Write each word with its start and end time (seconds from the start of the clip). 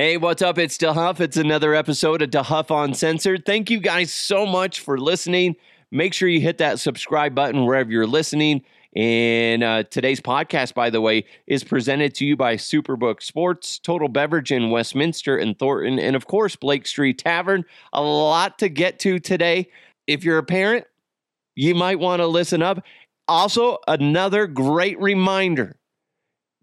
Hey, 0.00 0.16
what's 0.16 0.42
up? 0.42 0.58
It's 0.58 0.78
DeHuff. 0.78 1.18
It's 1.18 1.36
another 1.36 1.74
episode 1.74 2.22
of 2.22 2.30
DeHuff 2.30 2.70
Uncensored. 2.84 3.44
Thank 3.44 3.68
you 3.68 3.80
guys 3.80 4.12
so 4.12 4.46
much 4.46 4.78
for 4.78 4.96
listening. 4.96 5.56
Make 5.90 6.14
sure 6.14 6.28
you 6.28 6.40
hit 6.40 6.58
that 6.58 6.78
subscribe 6.78 7.34
button 7.34 7.64
wherever 7.66 7.90
you're 7.90 8.06
listening. 8.06 8.62
And 8.94 9.64
uh, 9.64 9.82
today's 9.90 10.20
podcast, 10.20 10.72
by 10.72 10.88
the 10.90 11.00
way, 11.00 11.24
is 11.48 11.64
presented 11.64 12.14
to 12.14 12.24
you 12.24 12.36
by 12.36 12.54
Superbook 12.54 13.20
Sports, 13.20 13.80
Total 13.80 14.06
Beverage 14.06 14.52
in 14.52 14.70
Westminster 14.70 15.36
and 15.36 15.58
Thornton, 15.58 15.98
and 15.98 16.14
of 16.14 16.28
course, 16.28 16.54
Blake 16.54 16.86
Street 16.86 17.18
Tavern. 17.18 17.64
A 17.92 18.00
lot 18.00 18.56
to 18.60 18.68
get 18.68 19.00
to 19.00 19.18
today. 19.18 19.68
If 20.06 20.22
you're 20.22 20.38
a 20.38 20.44
parent, 20.44 20.86
you 21.56 21.74
might 21.74 21.98
want 21.98 22.20
to 22.20 22.28
listen 22.28 22.62
up. 22.62 22.84
Also, 23.26 23.78
another 23.88 24.46
great 24.46 25.00
reminder 25.00 25.76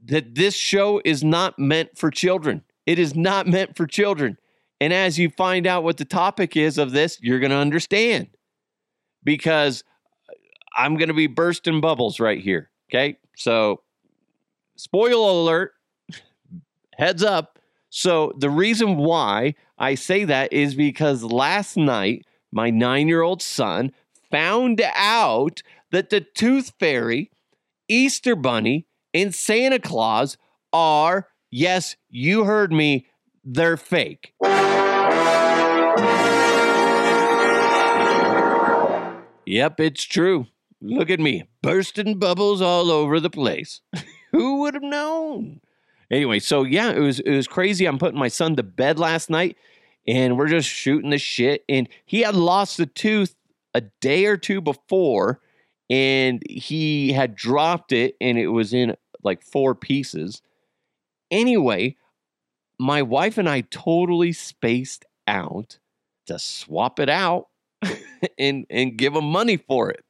that 0.06 0.36
this 0.36 0.56
show 0.56 1.02
is 1.04 1.22
not 1.22 1.60
meant 1.60 1.98
for 1.98 2.10
children. 2.10 2.64
It 2.86 3.00
is 3.00 3.16
not 3.16 3.48
meant 3.48 3.76
for 3.76 3.88
children. 3.88 4.38
And 4.80 4.94
as 4.94 5.18
you 5.18 5.30
find 5.30 5.66
out 5.66 5.84
what 5.84 5.98
the 5.98 6.06
topic 6.06 6.57
is 6.57 6.78
of 6.78 6.92
this, 6.92 7.20
you're 7.21 7.39
going 7.39 7.52
to 7.52 7.57
understand 7.57 8.28
because 9.24 9.84
I'm 10.76 10.98
going 10.98 11.07
to 11.07 11.14
be 11.14 11.28
bursting 11.28 11.82
bubbles 11.82 12.20
right 12.20 12.40
here. 12.40 12.70
Okay. 12.90 13.18
So, 13.36 13.82
spoiler 14.76 15.29
alert, 15.29 15.74
heads 16.98 17.24
up. 17.24 17.60
So, 17.90 18.34
the 18.38 18.50
reason 18.50 18.98
why 18.98 19.56
I 19.78 19.96
say 19.96 20.26
that 20.26 20.52
is 20.52 20.76
because 20.76 21.24
last 21.24 21.78
night, 21.78 22.26
my 22.52 22.70
nine 22.70 23.07
year 23.07 23.21
old 23.21 23.42
son 23.42 23.92
found 24.29 24.82
out 24.96 25.62
that 25.92 26.10
the 26.10 26.21
Tooth 26.21 26.74
Fairy, 26.79 27.32
Easter 27.88 28.36
Bunny, 28.36 28.86
and 29.14 29.34
Santa 29.34 29.79
Claus 29.79 30.38
are, 30.74 31.28
yes, 31.55 31.95
you 32.09 32.44
heard 32.44 32.73
me, 32.73 33.08
they're 33.44 33.77
fake. 33.77 34.33
Yep, 39.45 39.80
it's 39.80 40.03
true. 40.03 40.47
Look 40.81 41.09
at 41.09 41.20
me, 41.20 41.45
bursting 41.62 42.20
bubbles 42.20 42.62
all 42.62 42.92
over 42.92 43.20
the 43.20 43.30
place. 43.30 43.81
Who 44.31 44.59
would 44.62 44.73
have 44.73 44.84
known? 44.84 45.62
Anyway, 46.12 46.39
so 46.39 46.64
yeah, 46.64 46.92
it 46.92 47.00
was 47.00 47.20
it 47.22 47.36
was 47.36 47.47
crazy. 47.47 47.86
I'm 47.86 47.97
putting 47.97 48.19
my 48.19 48.28
son 48.28 48.56
to 48.58 48.64
bed 48.64 49.00
last 49.00 49.30
night 49.30 49.58
and 50.06 50.38
we're 50.38 50.47
just 50.47 50.69
shooting 50.69 51.09
the 51.09 51.17
shit 51.17 51.64
and 51.69 51.88
he 52.06 52.22
had 52.22 52.36
lost 52.36 52.80
a 52.80 52.86
tooth 52.86 53.36
a 53.73 53.81
day 54.02 54.25
or 54.25 54.38
two 54.38 54.62
before 54.62 55.40
and 55.90 56.44
he 56.50 57.14
had 57.14 57.36
dropped 57.36 57.92
it 57.92 58.16
and 58.19 58.38
it 58.38 58.47
was 58.47 58.73
in 58.73 58.95
like 59.23 59.42
four 59.42 59.73
pieces. 59.73 60.42
Anyway, 61.31 61.95
my 62.80 63.02
wife 63.02 63.38
and 63.38 63.48
I 63.50 63.62
totally 63.62 64.34
spaced 64.34 65.06
out 65.28 65.80
to 66.28 66.40
swap 66.40 67.00
it 67.00 67.09
out 67.09 67.48
and 68.40 68.66
and 68.70 68.98
give 68.98 69.16
him 69.16 69.26
money 69.26 69.58
for 69.58 69.90
it. 69.92 70.03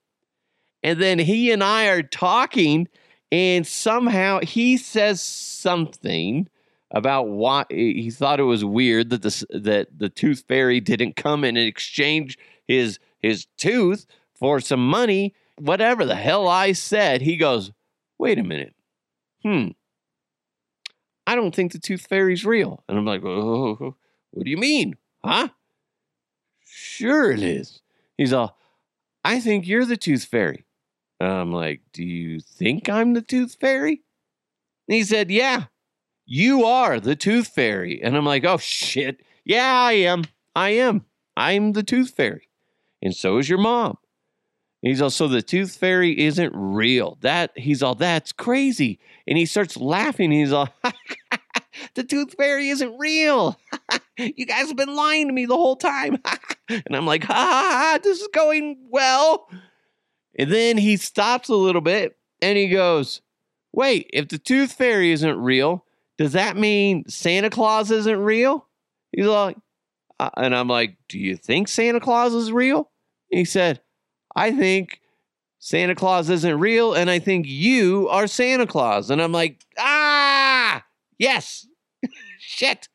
And 0.83 1.01
then 1.01 1.19
he 1.19 1.51
and 1.51 1.63
I 1.63 1.87
are 1.87 2.03
talking 2.03 2.87
and 3.31 3.65
somehow 3.65 4.39
he 4.41 4.77
says 4.77 5.21
something 5.21 6.47
about 6.91 7.27
why 7.27 7.65
he 7.69 8.09
thought 8.11 8.39
it 8.39 8.43
was 8.43 8.63
weird 8.63 9.09
that 9.09 9.21
the 9.21 9.45
that 9.61 9.87
the 9.97 10.09
tooth 10.09 10.43
fairy 10.47 10.79
didn't 10.79 11.15
come 11.15 11.43
and 11.43 11.57
exchange 11.57 12.37
his 12.67 12.99
his 13.19 13.47
tooth 13.57 14.05
for 14.35 14.59
some 14.59 14.87
money 14.87 15.33
whatever 15.57 16.05
the 16.05 16.15
hell 16.15 16.47
I 16.47 16.73
said, 16.73 17.21
he 17.21 17.37
goes, 17.37 17.71
wait 18.17 18.39
a 18.39 18.43
minute. 18.43 18.75
Hmm. 19.43 19.69
I 21.27 21.35
don't 21.35 21.55
think 21.55 21.71
the 21.71 21.79
tooth 21.79 22.05
fairy's 22.07 22.45
real. 22.45 22.83
And 22.87 22.97
I'm 22.97 23.05
like, 23.05 23.23
oh, 23.23 23.95
what 24.31 24.43
do 24.43 24.49
you 24.49 24.57
mean? 24.57 24.95
Huh? 25.23 25.49
Sure 26.65 27.31
it 27.31 27.41
is. 27.41 27.81
He's 28.17 28.33
all, 28.33 28.57
I 29.23 29.39
think 29.39 29.67
you're 29.67 29.85
the 29.85 29.97
tooth 29.97 30.25
fairy. 30.25 30.65
I'm 31.19 31.51
like, 31.51 31.81
do 31.93 32.03
you 32.03 32.39
think 32.39 32.89
I'm 32.89 33.13
the 33.13 33.21
tooth 33.21 33.57
fairy? 33.59 34.03
And 34.87 34.95
he 34.95 35.03
said, 35.03 35.31
yeah, 35.31 35.65
you 36.25 36.65
are 36.65 36.99
the 36.99 37.15
tooth 37.15 37.47
fairy. 37.47 38.01
And 38.03 38.15
I'm 38.15 38.25
like, 38.25 38.45
oh 38.45 38.57
shit. 38.57 39.21
Yeah, 39.43 39.73
I 39.73 39.93
am. 39.93 40.25
I 40.55 40.71
am. 40.71 41.05
I'm 41.37 41.73
the 41.73 41.83
tooth 41.83 42.11
fairy. 42.11 42.49
And 43.01 43.15
so 43.15 43.37
is 43.37 43.49
your 43.49 43.59
mom. 43.59 43.97
He's 44.85 45.01
also 45.01 45.27
the 45.27 45.41
tooth 45.41 45.75
fairy 45.75 46.19
isn't 46.25 46.53
real. 46.55 47.17
That 47.21 47.57
he's 47.57 47.81
all 47.81 47.95
that's 47.95 48.31
crazy. 48.31 48.99
And 49.25 49.35
he 49.35 49.47
starts 49.47 49.77
laughing. 49.77 50.29
He's 50.29 50.53
all 50.53 50.69
the 51.95 52.03
tooth 52.03 52.35
fairy 52.37 52.69
isn't 52.69 52.95
real. 52.99 53.59
you 54.17 54.45
guys 54.45 54.67
have 54.67 54.75
been 54.75 54.95
lying 54.95 55.25
to 55.25 55.33
me 55.33 55.47
the 55.47 55.57
whole 55.57 55.75
time. 55.75 56.19
and 56.69 56.95
I'm 56.95 57.07
like, 57.07 57.23
ha, 57.23 57.33
ha, 57.33 57.69
ha, 57.71 57.99
this 58.03 58.21
is 58.21 58.27
going 58.31 58.77
well. 58.91 59.49
And 60.37 60.51
then 60.51 60.77
he 60.77 60.97
stops 60.97 61.49
a 61.49 61.55
little 61.55 61.81
bit 61.81 62.15
and 62.39 62.55
he 62.55 62.69
goes, 62.69 63.21
Wait, 63.73 64.07
if 64.13 64.27
the 64.27 64.37
tooth 64.37 64.73
fairy 64.73 65.11
isn't 65.11 65.39
real, 65.39 65.83
does 66.19 66.33
that 66.33 66.57
mean 66.57 67.09
Santa 67.09 67.49
Claus 67.49 67.89
isn't 67.89 68.19
real? 68.19 68.67
He's 69.11 69.25
like, 69.25 69.57
uh, 70.19 70.29
and 70.37 70.55
I'm 70.55 70.67
like, 70.67 70.97
Do 71.09 71.17
you 71.17 71.37
think 71.37 71.69
Santa 71.69 71.99
Claus 71.99 72.35
is 72.35 72.51
real? 72.51 72.91
And 73.31 73.39
he 73.39 73.45
said, 73.45 73.81
I 74.35 74.51
think 74.51 75.01
Santa 75.59 75.95
Claus 75.95 76.29
isn't 76.29 76.59
real, 76.59 76.93
and 76.93 77.09
I 77.09 77.19
think 77.19 77.47
you 77.47 78.07
are 78.09 78.27
Santa 78.27 78.67
Claus. 78.67 79.09
And 79.09 79.21
I'm 79.21 79.31
like, 79.31 79.61
ah, 79.77 80.83
yes, 81.17 81.67
shit. 82.39 82.87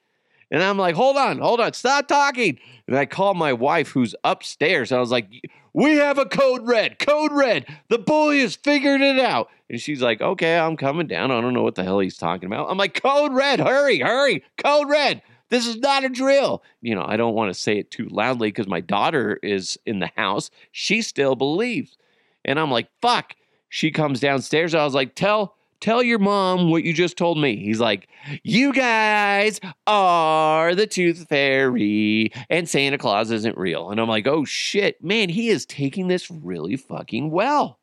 And 0.51 0.63
I'm 0.63 0.79
like, 0.79 0.95
hold 0.95 1.17
on, 1.17 1.39
hold 1.39 1.61
on, 1.61 1.73
stop 1.73 2.09
talking. 2.09 2.59
And 2.87 2.97
I 2.97 3.07
call 3.07 3.35
my 3.35 3.53
wife 3.53 3.91
who's 3.91 4.15
upstairs. 4.25 4.93
I 4.93 4.99
was 4.99 5.11
like, 5.11 5.29
we 5.73 5.93
have 5.97 6.19
a 6.19 6.27
code 6.27 6.67
red, 6.67 6.99
code 6.99 7.33
red. 7.33 7.67
The 7.89 7.99
bully 7.99 8.41
has 8.41 8.57
figured 8.57 9.01
it 9.01 9.19
out. 9.21 9.49
And 9.69 9.81
she's 9.81 10.03
like, 10.03 10.21
okay, 10.21 10.59
I'm 10.59 10.77
coming 10.77 11.07
down. 11.07 11.31
I 11.31 11.41
don't 11.41 11.55
know 11.55 11.63
what 11.63 11.77
the 11.77 11.85
hell 11.85 12.01
he's 12.01 12.17
talking 12.17 12.47
about. 12.47 12.69
I'm 12.69 12.79
like, 12.79 13.01
code 13.01 13.33
red, 13.33 13.61
hurry, 13.61 14.01
hurry, 14.01 14.43
code 14.57 14.89
red. 14.89 15.23
This 15.51 15.67
is 15.67 15.77
not 15.77 16.05
a 16.05 16.09
drill. 16.09 16.63
You 16.81 16.95
know, 16.95 17.05
I 17.07 17.17
don't 17.17 17.35
want 17.35 17.53
to 17.53 17.61
say 17.61 17.79
it 17.79 17.91
too 17.91 18.09
loudly 18.09 18.49
because 18.49 18.69
my 18.69 18.81
daughter 18.81 19.39
is 19.43 19.79
in 19.85 19.99
the 19.99 20.11
house. 20.17 20.51
She 20.73 21.03
still 21.03 21.37
believes. 21.37 21.97
And 22.45 22.59
I'm 22.59 22.71
like, 22.71 22.89
fuck. 23.03 23.35
She 23.69 23.91
comes 23.91 24.21
downstairs. 24.21 24.75
I 24.75 24.85
was 24.85 24.95
like, 24.95 25.15
tell 25.15 25.57
tell 25.81 26.03
your 26.03 26.19
mom 26.19 26.71
what 26.71 26.85
you 26.85 26.93
just 26.93 27.17
told 27.17 27.39
me. 27.39 27.57
He's 27.57 27.81
like, 27.81 28.09
you 28.43 28.73
guys 28.73 29.61
are 29.87 30.75
the 30.75 30.87
tooth 30.87 31.27
fairy 31.29 32.33
and 32.49 32.69
Santa 32.69 32.99
Claus 32.99 33.31
isn't 33.31 33.57
real. 33.57 33.91
And 33.91 34.01
I'm 34.01 34.09
like, 34.09 34.27
oh 34.27 34.45
shit, 34.45 35.03
man, 35.03 35.31
he 35.31 35.49
is 35.49 35.67
taking 35.67 36.09
this 36.09 36.31
really 36.31 36.77
fucking 36.77 37.31
well. 37.31 37.79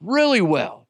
Really 0.00 0.40
well. 0.40 0.86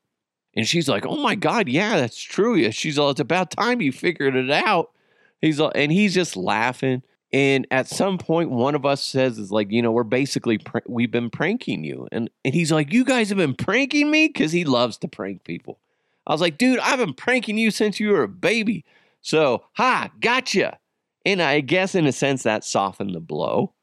And 0.55 0.67
she's 0.67 0.89
like, 0.89 1.07
oh 1.07 1.17
my 1.17 1.35
God, 1.35 1.69
yeah, 1.69 1.97
that's 1.97 2.21
true. 2.21 2.71
She's 2.73 2.99
all, 2.99 3.11
it's 3.11 3.21
about 3.21 3.53
time 3.53 3.81
you 3.81 3.93
figured 3.93 4.37
it 4.37 4.51
out. 4.51 4.91
He's 5.41 5.61
and 5.61 5.91
he's 5.93 6.15
just 6.15 6.37
laughing. 6.37 7.03
And 7.33 7.67
at 7.71 7.87
some 7.87 8.19
point, 8.19 8.51
one 8.51 8.75
of 8.75 8.85
us 8.85 9.05
says, 9.05 9.39
"Is 9.39 9.53
like, 9.53 9.71
you 9.71 9.83
know, 9.83 9.93
we're 9.93 10.03
basically 10.03 10.59
pr- 10.59 10.79
we've 10.87 11.11
been 11.11 11.31
pranking 11.31 11.85
you," 11.85 12.09
and 12.11 12.29
and 12.45 12.55
he's 12.55 12.73
like, 12.73 12.93
"You 12.93 13.05
guys 13.05 13.29
have 13.29 13.39
been 13.39 13.55
pranking 13.55 14.11
me," 14.11 14.27
because 14.27 14.53
he 14.53 14.65
loves 14.65 14.99
to 14.99 15.09
prank 15.09 15.45
people. 15.45 15.79
I 16.27 16.33
was 16.33 16.41
like, 16.41 16.59
"Dude, 16.59 16.81
I've 16.81 16.99
been 16.99 17.15
pranking 17.15 17.57
you 17.57 17.71
since 17.71 18.01
you 18.01 18.11
were 18.11 18.25
a 18.25 18.29
baby." 18.29 18.85
So, 19.23 19.65
ha, 19.75 20.11
gotcha. 20.21 20.79
And 21.25 21.43
I 21.43 21.61
guess 21.61 21.95
in 21.95 22.07
a 22.07 22.13
sense 22.13 22.43
that 22.43 22.65
softened 22.65 23.15
the 23.15 23.21
blow. 23.21 23.75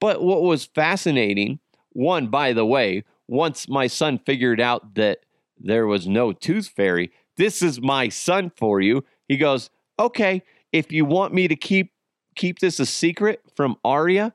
But 0.00 0.22
what 0.22 0.42
was 0.42 0.64
fascinating, 0.64 1.60
one, 1.90 2.28
by 2.28 2.52
the 2.52 2.66
way, 2.66 3.04
once 3.28 3.68
my 3.68 3.86
son 3.86 4.18
figured 4.18 4.60
out 4.60 4.94
that 4.94 5.20
there 5.58 5.86
was 5.86 6.06
no 6.06 6.32
tooth 6.32 6.68
fairy, 6.68 7.10
this 7.36 7.62
is 7.62 7.80
my 7.80 8.08
son 8.08 8.50
for 8.56 8.80
you. 8.80 9.04
He 9.28 9.36
goes, 9.36 9.70
okay, 9.98 10.42
if 10.72 10.92
you 10.92 11.04
want 11.04 11.32
me 11.32 11.48
to 11.48 11.56
keep 11.56 11.92
keep 12.34 12.58
this 12.58 12.78
a 12.78 12.86
secret 12.86 13.40
from 13.54 13.76
Aria, 13.84 14.34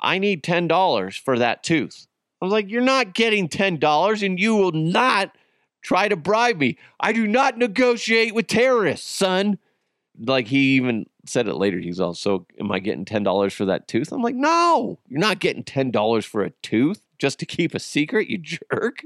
I 0.00 0.18
need 0.18 0.42
ten 0.42 0.68
dollars 0.68 1.16
for 1.16 1.38
that 1.38 1.62
tooth. 1.62 2.06
I 2.40 2.44
was 2.44 2.52
like, 2.52 2.70
you're 2.70 2.82
not 2.82 3.14
getting 3.14 3.48
ten 3.48 3.78
dollars, 3.78 4.22
and 4.22 4.38
you 4.38 4.54
will 4.56 4.72
not 4.72 5.36
try 5.82 6.08
to 6.08 6.16
bribe 6.16 6.58
me. 6.58 6.78
I 6.98 7.12
do 7.12 7.26
not 7.26 7.58
negotiate 7.58 8.34
with 8.34 8.46
terrorists, 8.46 9.08
son. 9.10 9.58
Like 10.18 10.48
he 10.48 10.76
even 10.76 11.06
said 11.26 11.46
it 11.46 11.54
later. 11.54 11.78
He's 11.78 12.00
also, 12.00 12.46
am 12.58 12.72
I 12.72 12.78
getting 12.78 13.04
ten 13.04 13.22
dollars 13.22 13.52
for 13.54 13.64
that 13.66 13.88
tooth? 13.88 14.12
I'm 14.12 14.22
like, 14.22 14.34
no, 14.34 14.98
you're 15.08 15.20
not 15.20 15.38
getting 15.38 15.64
ten 15.64 15.90
dollars 15.90 16.24
for 16.24 16.42
a 16.42 16.50
tooth 16.62 17.00
just 17.18 17.38
to 17.38 17.46
keep 17.46 17.74
a 17.74 17.78
secret, 17.78 18.28
you 18.28 18.38
jerk. 18.72 19.04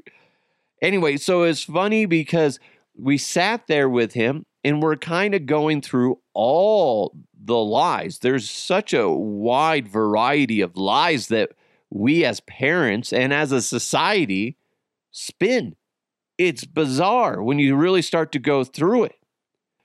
Anyway, 0.82 1.16
so 1.16 1.42
it's 1.42 1.62
funny 1.62 2.06
because 2.06 2.58
we 2.96 3.18
sat 3.18 3.66
there 3.66 3.88
with 3.88 4.12
him 4.12 4.44
and 4.62 4.82
we're 4.82 4.96
kind 4.96 5.34
of 5.34 5.46
going 5.46 5.80
through 5.80 6.18
all 6.34 7.14
the 7.42 7.56
lies. 7.56 8.18
There's 8.18 8.50
such 8.50 8.92
a 8.92 9.08
wide 9.08 9.88
variety 9.88 10.60
of 10.60 10.76
lies 10.76 11.28
that 11.28 11.52
we 11.90 12.24
as 12.24 12.40
parents 12.40 13.12
and 13.12 13.32
as 13.32 13.52
a 13.52 13.62
society 13.62 14.56
spin. 15.10 15.76
It's 16.38 16.64
bizarre 16.64 17.42
when 17.42 17.58
you 17.58 17.74
really 17.76 18.02
start 18.02 18.32
to 18.32 18.38
go 18.38 18.64
through 18.64 19.04
it. 19.04 19.16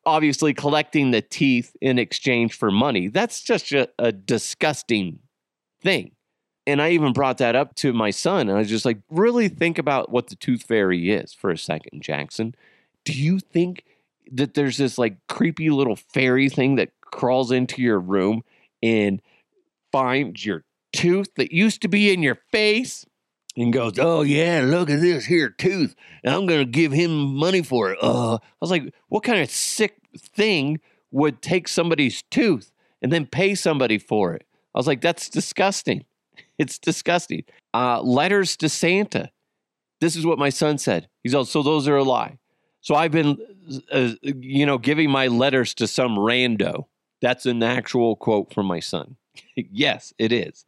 obviously 0.06 0.54
collecting 0.54 1.12
the 1.12 1.22
teeth 1.22 1.75
in 1.81 1.98
exchange 1.98 2.54
for 2.54 2.72
money. 2.72 3.07
That's 3.07 3.42
just 3.42 3.72
a, 3.72 3.90
a 3.98 4.12
disgusting 4.12 5.19
thing. 5.81 6.12
And 6.68 6.81
I 6.81 6.92
even 6.92 7.13
brought 7.13 7.38
that 7.40 7.56
up 7.56 7.75
to 7.75 7.94
my 7.94 8.12
son. 8.12 8.42
And 8.50 8.52
I 8.52 8.60
was 8.60 8.69
just 8.69 8.86
like, 8.86 9.00
really 9.10 9.50
think 9.50 9.78
about 9.78 10.12
what 10.12 10.28
the 10.28 10.36
tooth 10.36 10.63
fairy 10.63 11.12
is 11.12 11.34
for 11.34 11.52
a 11.52 11.57
second, 11.57 12.02
Jackson. 12.02 12.56
Do 13.06 13.13
you 13.13 13.40
think 13.40 13.86
that 14.31 14.54
there's 14.54 14.78
this 14.78 14.98
like 14.98 15.18
creepy 15.28 15.69
little 15.69 15.96
fairy 15.96 16.50
thing 16.50 16.75
that 16.75 16.90
crawls 17.02 17.52
into 17.52 17.81
your 17.81 18.00
room 18.00 18.44
and 18.81 19.22
finds 19.92 20.46
your 20.46 20.63
tooth 20.94 21.34
that 21.36 21.52
used 21.52 21.81
to 21.84 21.88
be 21.88 22.12
in 22.12 22.22
your 22.24 22.38
face 22.52 23.06
and 23.56 23.72
goes, 23.72 23.94
Oh, 24.00 24.22
yeah, 24.22 24.62
look 24.66 24.90
at 24.90 25.02
this 25.02 25.25
here 25.25 25.50
tooth. 25.50 25.96
And 26.24 26.34
I'm 26.34 26.48
to 26.48 26.66
give 26.66 26.92
him 26.92 27.36
money 27.36 27.62
for 27.62 27.92
it. 27.92 28.00
Uh, 28.02 28.36
I 28.36 28.40
was 28.60 28.72
like, 28.72 28.94
What 29.07 29.24
kind 29.24 29.42
of 29.42 29.50
sick 29.50 29.98
thing 30.18 30.80
would 31.12 31.42
take 31.42 31.68
somebody's 31.68 32.24
tooth 32.24 32.72
and 33.02 33.12
then 33.12 33.25
pay 33.25 33.56
somebody 33.56 33.98
for 33.98 34.34
it? 34.34 34.46
I 34.74 34.80
was 34.80 34.88
like, 34.88 35.02
That's 35.02 35.30
disgusting. 35.30 36.06
It's 36.57 36.80
disgusting. 36.80 37.44
Uh, 37.74 38.02
letters 38.02 38.56
to 38.57 38.69
Santa. 38.69 39.30
This 40.00 40.16
is 40.16 40.25
what 40.25 40.40
my 40.40 40.50
son 40.50 40.78
said. 40.78 41.10
He's 41.22 41.36
all, 41.36 41.44
So 41.44 41.62
those 41.62 41.86
are 41.90 41.98
a 41.98 42.04
lie. 42.04 42.38
So 42.86 42.94
I've 42.94 43.12
been, 43.12 43.40
uh, 43.92 44.12
you 44.22 44.64
know, 44.64 44.78
giving 44.78 45.10
my 45.10 45.26
letters 45.26 45.74
to 45.74 45.88
some 45.88 46.18
rando. 46.18 46.86
That's 47.20 47.48
an 47.48 47.64
actual 47.64 48.16
quote 48.16 48.54
from 48.54 48.68
my 48.68 48.80
son. 48.80 49.16
yes, 49.56 50.14
it 50.20 50.32
is. 50.32 50.66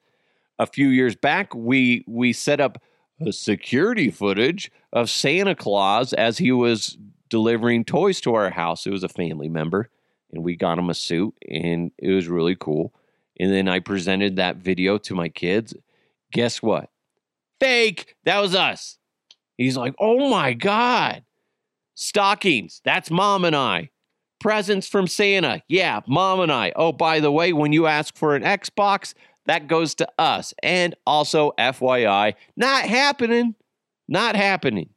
A 0.58 0.66
few 0.66 0.88
years 0.88 1.16
back, 1.16 1.54
we 1.54 2.04
we 2.08 2.34
set 2.34 2.60
up 2.60 2.82
security 3.30 4.10
footage 4.10 4.72
of 4.92 5.12
Santa 5.12 5.54
Claus 5.54 6.12
as 6.12 6.40
he 6.40 6.52
was 6.52 6.98
delivering 7.30 7.86
toys 7.86 8.20
to 8.22 8.34
our 8.34 8.50
house. 8.50 8.88
It 8.88 8.92
was 8.92 9.04
a 9.04 9.10
family 9.10 9.48
member, 9.48 9.92
and 10.34 10.44
we 10.44 10.56
got 10.56 10.80
him 10.80 10.90
a 10.90 10.96
suit, 10.96 11.36
and 11.48 11.92
it 12.00 12.12
was 12.12 12.28
really 12.28 12.56
cool. 12.56 12.96
And 13.40 13.54
then 13.54 13.68
I 13.68 13.78
presented 13.78 14.38
that 14.38 14.56
video 14.56 14.98
to 14.98 15.14
my 15.14 15.30
kids. 15.30 15.76
Guess 16.32 16.64
what? 16.64 16.90
Fake. 17.60 18.16
That 18.24 18.40
was 18.40 18.56
us. 18.56 18.98
He's 19.56 19.78
like, 19.78 19.94
oh 20.00 20.32
my 20.32 20.54
God. 20.54 21.24
Stockings. 21.98 22.80
That's 22.86 23.10
mom 23.10 23.44
and 23.44 23.56
I. 23.56 23.90
Presents 24.40 24.88
from 24.88 25.08
Santa. 25.08 25.64
Yeah, 25.68 26.02
mom 26.08 26.42
and 26.42 26.52
I. 26.52 26.72
Oh, 26.76 26.92
by 26.92 27.20
the 27.20 27.32
way, 27.32 27.54
when 27.54 27.74
you 27.74 27.88
ask 27.88 28.16
for 28.16 28.36
an 28.36 28.44
Xbox, 28.44 29.16
that 29.48 29.68
goes 29.68 29.96
to 29.96 30.08
us. 30.20 30.54
And 30.62 30.94
also, 31.08 31.54
FYI, 31.58 32.36
not 32.56 32.84
happening. 32.86 33.56
Not 34.08 34.36
happening. 34.36 34.92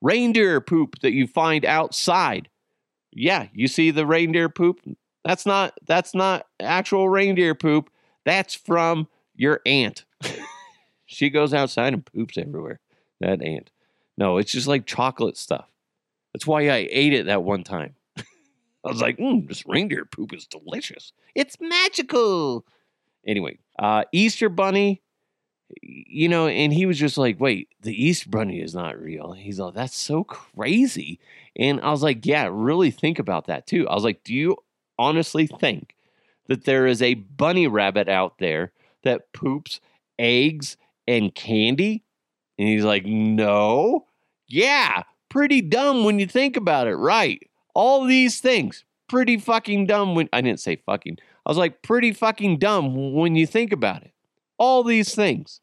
Reindeer 0.00 0.62
poop 0.62 1.00
that 1.00 1.12
you 1.12 1.26
find 1.26 1.66
outside. 1.66 2.48
Yeah, 3.12 3.48
you 3.52 3.68
see 3.68 3.90
the 3.90 4.06
reindeer 4.06 4.48
poop? 4.48 4.80
That's 5.26 5.44
not 5.44 5.74
that's 5.86 6.14
not 6.14 6.46
actual 6.58 7.10
reindeer 7.10 7.54
poop. 7.54 7.90
That's 8.24 8.54
from 8.54 9.08
your 9.36 9.60
aunt. 9.66 10.06
she 11.04 11.28
goes 11.28 11.52
outside 11.52 11.92
and 11.92 12.06
poops 12.06 12.38
everywhere. 12.38 12.80
That 13.20 13.42
aunt. 13.42 13.70
No, 14.16 14.38
it's 14.38 14.52
just 14.52 14.66
like 14.66 14.86
chocolate 14.86 15.36
stuff. 15.36 15.70
That's 16.32 16.46
why 16.46 16.68
I 16.68 16.88
ate 16.90 17.12
it 17.12 17.26
that 17.26 17.42
one 17.42 17.64
time. 17.64 17.94
I 18.16 18.22
was 18.84 19.00
like, 19.00 19.18
mm, 19.18 19.46
this 19.48 19.66
reindeer 19.66 20.04
poop 20.04 20.32
is 20.32 20.46
delicious. 20.46 21.12
It's 21.34 21.56
magical. 21.60 22.64
Anyway, 23.26 23.58
uh, 23.78 24.04
Easter 24.12 24.48
Bunny, 24.48 25.02
you 25.82 26.28
know, 26.28 26.46
and 26.48 26.72
he 26.72 26.86
was 26.86 26.98
just 26.98 27.18
like, 27.18 27.38
wait, 27.40 27.68
the 27.82 28.04
Easter 28.04 28.30
Bunny 28.30 28.60
is 28.60 28.74
not 28.74 28.98
real. 28.98 29.32
He's 29.32 29.58
like, 29.58 29.74
that's 29.74 29.96
so 29.96 30.24
crazy. 30.24 31.18
And 31.56 31.80
I 31.80 31.90
was 31.90 32.02
like, 32.02 32.24
yeah, 32.24 32.48
really 32.50 32.90
think 32.90 33.18
about 33.18 33.46
that 33.46 33.66
too. 33.66 33.88
I 33.88 33.94
was 33.94 34.04
like, 34.04 34.24
do 34.24 34.34
you 34.34 34.56
honestly 34.98 35.46
think 35.46 35.94
that 36.46 36.64
there 36.64 36.86
is 36.86 37.02
a 37.02 37.14
bunny 37.14 37.66
rabbit 37.66 38.08
out 38.08 38.38
there 38.38 38.72
that 39.02 39.32
poops 39.32 39.80
eggs 40.18 40.76
and 41.06 41.34
candy? 41.34 42.04
And 42.58 42.68
he's 42.68 42.84
like, 42.84 43.04
no. 43.04 44.06
Yeah, 44.46 45.04
pretty 45.30 45.62
dumb 45.62 46.04
when 46.04 46.18
you 46.18 46.26
think 46.26 46.56
about 46.56 46.86
it, 46.86 46.96
right? 46.96 47.40
All 47.74 48.04
these 48.04 48.40
things, 48.40 48.84
pretty 49.08 49.38
fucking 49.38 49.86
dumb 49.86 50.14
when 50.14 50.28
I 50.32 50.42
didn't 50.42 50.60
say 50.60 50.76
fucking. 50.76 51.16
I 51.46 51.50
was 51.50 51.56
like, 51.56 51.82
pretty 51.82 52.12
fucking 52.12 52.58
dumb 52.58 53.14
when 53.14 53.34
you 53.34 53.46
think 53.46 53.72
about 53.72 54.02
it. 54.02 54.12
All 54.58 54.84
these 54.84 55.14
things. 55.14 55.60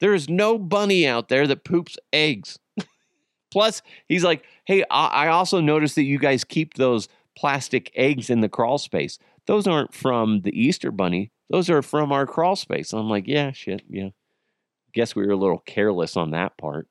There 0.00 0.14
is 0.14 0.28
no 0.28 0.58
bunny 0.58 1.06
out 1.06 1.28
there 1.28 1.46
that 1.46 1.64
poops 1.64 1.96
eggs. 2.12 2.58
Plus, 3.52 3.82
he's 4.08 4.24
like, 4.24 4.44
hey, 4.64 4.82
I 4.90 5.28
also 5.28 5.60
noticed 5.60 5.94
that 5.94 6.04
you 6.04 6.18
guys 6.18 6.42
keep 6.42 6.74
those 6.74 7.08
plastic 7.36 7.92
eggs 7.94 8.30
in 8.30 8.40
the 8.40 8.48
crawl 8.48 8.78
space. 8.78 9.18
Those 9.46 9.66
aren't 9.66 9.94
from 9.94 10.40
the 10.42 10.58
Easter 10.58 10.90
bunny. 10.90 11.30
Those 11.50 11.68
are 11.68 11.82
from 11.82 12.12
our 12.12 12.26
crawl 12.26 12.56
space. 12.56 12.92
I'm 12.92 13.08
like, 13.10 13.26
yeah, 13.26 13.52
shit, 13.52 13.82
yeah. 13.88 14.10
Guess 14.92 15.14
we 15.14 15.26
were 15.26 15.32
a 15.32 15.36
little 15.36 15.58
careless 15.58 16.16
on 16.16 16.30
that 16.30 16.56
part. 16.56 16.88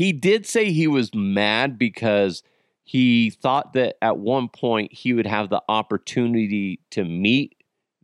He 0.00 0.14
did 0.14 0.46
say 0.46 0.72
he 0.72 0.86
was 0.86 1.14
mad 1.14 1.76
because 1.76 2.42
he 2.84 3.28
thought 3.28 3.74
that 3.74 3.96
at 4.00 4.16
one 4.16 4.48
point 4.48 4.94
he 4.94 5.12
would 5.12 5.26
have 5.26 5.50
the 5.50 5.60
opportunity 5.68 6.80
to 6.92 7.04
meet 7.04 7.54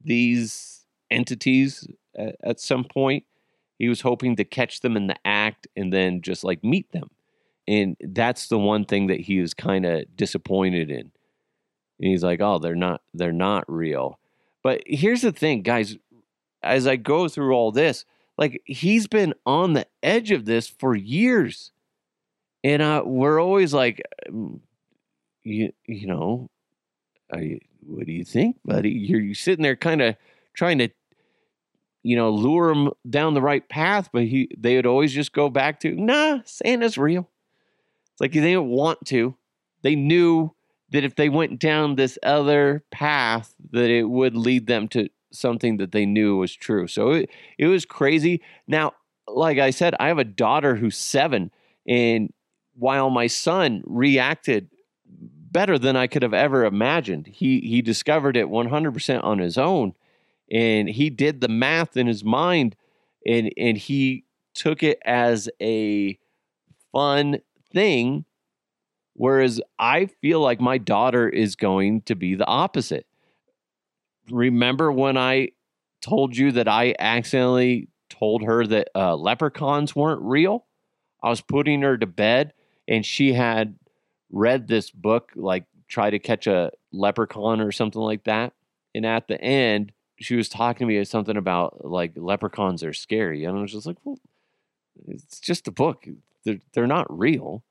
these 0.04 0.84
entities 1.10 1.88
at, 2.14 2.36
at 2.44 2.60
some 2.60 2.84
point. 2.84 3.24
He 3.78 3.88
was 3.88 4.02
hoping 4.02 4.36
to 4.36 4.44
catch 4.44 4.82
them 4.82 4.94
in 4.94 5.06
the 5.06 5.16
act 5.24 5.68
and 5.74 5.90
then 5.90 6.20
just 6.20 6.44
like 6.44 6.62
meet 6.62 6.92
them. 6.92 7.08
And 7.66 7.96
that's 8.02 8.48
the 8.48 8.58
one 8.58 8.84
thing 8.84 9.06
that 9.06 9.20
he 9.20 9.40
was 9.40 9.54
kind 9.54 9.86
of 9.86 10.04
disappointed 10.14 10.90
in. 10.90 10.98
And 11.98 12.10
he's 12.10 12.22
like, 12.22 12.42
"Oh, 12.42 12.58
they're 12.58 12.74
not 12.74 13.00
they're 13.14 13.32
not 13.32 13.64
real." 13.72 14.20
But 14.62 14.82
here's 14.84 15.22
the 15.22 15.32
thing, 15.32 15.62
guys, 15.62 15.96
as 16.62 16.86
I 16.86 16.96
go 16.96 17.26
through 17.26 17.54
all 17.54 17.72
this, 17.72 18.04
like 18.36 18.60
he's 18.66 19.06
been 19.06 19.32
on 19.46 19.72
the 19.72 19.86
edge 20.02 20.30
of 20.30 20.44
this 20.44 20.68
for 20.68 20.94
years. 20.94 21.72
And 22.66 22.82
uh, 22.82 23.04
we're 23.06 23.40
always 23.40 23.72
like, 23.72 24.02
you 25.44 25.72
you 25.86 26.06
know, 26.08 26.50
I, 27.32 27.60
what 27.78 28.06
do 28.06 28.12
you 28.12 28.24
think, 28.24 28.56
buddy? 28.64 28.90
You're, 28.90 29.20
you're 29.20 29.36
sitting 29.36 29.62
there 29.62 29.76
kind 29.76 30.02
of 30.02 30.16
trying 30.52 30.78
to, 30.78 30.88
you 32.02 32.16
know, 32.16 32.30
lure 32.30 32.70
him 32.70 32.90
down 33.08 33.34
the 33.34 33.40
right 33.40 33.68
path, 33.68 34.08
but 34.12 34.24
he 34.24 34.50
they 34.58 34.74
would 34.74 34.84
always 34.84 35.12
just 35.12 35.32
go 35.32 35.48
back 35.48 35.78
to, 35.80 35.94
nah, 35.94 36.40
Santa's 36.44 36.98
real. 36.98 37.30
It's 38.10 38.20
like 38.20 38.32
they 38.32 38.40
didn't 38.40 38.66
want 38.66 39.06
to. 39.06 39.36
They 39.82 39.94
knew 39.94 40.52
that 40.90 41.04
if 41.04 41.14
they 41.14 41.28
went 41.28 41.60
down 41.60 41.94
this 41.94 42.18
other 42.24 42.82
path, 42.90 43.54
that 43.70 43.90
it 43.90 44.10
would 44.10 44.36
lead 44.36 44.66
them 44.66 44.88
to 44.88 45.08
something 45.30 45.76
that 45.76 45.92
they 45.92 46.04
knew 46.04 46.38
was 46.38 46.52
true. 46.52 46.88
So 46.88 47.12
it, 47.12 47.30
it 47.58 47.68
was 47.68 47.84
crazy. 47.84 48.42
Now, 48.66 48.94
like 49.28 49.58
I 49.58 49.70
said, 49.70 49.94
I 50.00 50.08
have 50.08 50.18
a 50.18 50.24
daughter 50.24 50.74
who's 50.74 50.96
seven, 50.96 51.52
and 51.86 52.32
while 52.78 53.10
my 53.10 53.26
son 53.26 53.82
reacted 53.86 54.70
better 55.06 55.78
than 55.78 55.96
I 55.96 56.06
could 56.06 56.22
have 56.22 56.34
ever 56.34 56.64
imagined. 56.64 57.26
He 57.26 57.60
he 57.60 57.82
discovered 57.82 58.36
it 58.36 58.46
100% 58.46 59.24
on 59.24 59.38
his 59.38 59.56
own 59.56 59.94
and 60.50 60.88
he 60.88 61.10
did 61.10 61.40
the 61.40 61.48
math 61.48 61.96
in 61.96 62.06
his 62.06 62.24
mind 62.24 62.76
and 63.26 63.50
and 63.56 63.76
he 63.76 64.24
took 64.54 64.82
it 64.82 64.98
as 65.04 65.48
a 65.60 66.18
fun 66.92 67.38
thing 67.72 68.24
whereas 69.14 69.60
I 69.78 70.06
feel 70.06 70.40
like 70.40 70.60
my 70.60 70.78
daughter 70.78 71.28
is 71.28 71.56
going 71.56 72.02
to 72.02 72.14
be 72.14 72.34
the 72.34 72.46
opposite. 72.46 73.06
Remember 74.30 74.92
when 74.92 75.16
I 75.16 75.52
told 76.02 76.36
you 76.36 76.52
that 76.52 76.68
I 76.68 76.94
accidentally 76.98 77.88
told 78.10 78.42
her 78.42 78.66
that 78.66 78.90
uh, 78.94 79.16
leprechauns 79.16 79.96
weren't 79.96 80.20
real? 80.22 80.66
I 81.22 81.30
was 81.30 81.40
putting 81.40 81.82
her 81.82 81.96
to 81.96 82.06
bed 82.06 82.52
and 82.88 83.04
she 83.04 83.32
had 83.32 83.76
read 84.30 84.68
this 84.68 84.90
book, 84.90 85.32
like 85.34 85.64
try 85.88 86.10
to 86.10 86.18
catch 86.18 86.46
a 86.46 86.70
leprechaun 86.92 87.60
or 87.60 87.72
something 87.72 88.00
like 88.00 88.24
that. 88.24 88.52
And 88.94 89.06
at 89.06 89.28
the 89.28 89.40
end, 89.40 89.92
she 90.18 90.36
was 90.36 90.48
talking 90.48 90.86
to 90.88 90.94
me 90.94 91.04
something 91.04 91.36
about 91.36 91.84
like 91.84 92.12
leprechauns 92.16 92.82
are 92.82 92.92
scary. 92.92 93.44
And 93.44 93.58
I 93.58 93.60
was 93.60 93.72
just 93.72 93.86
like, 93.86 93.98
well, 94.04 94.18
it's 95.08 95.40
just 95.40 95.68
a 95.68 95.72
book. 95.72 96.06
They're, 96.44 96.60
they're 96.72 96.86
not 96.86 97.06
real. 97.16 97.62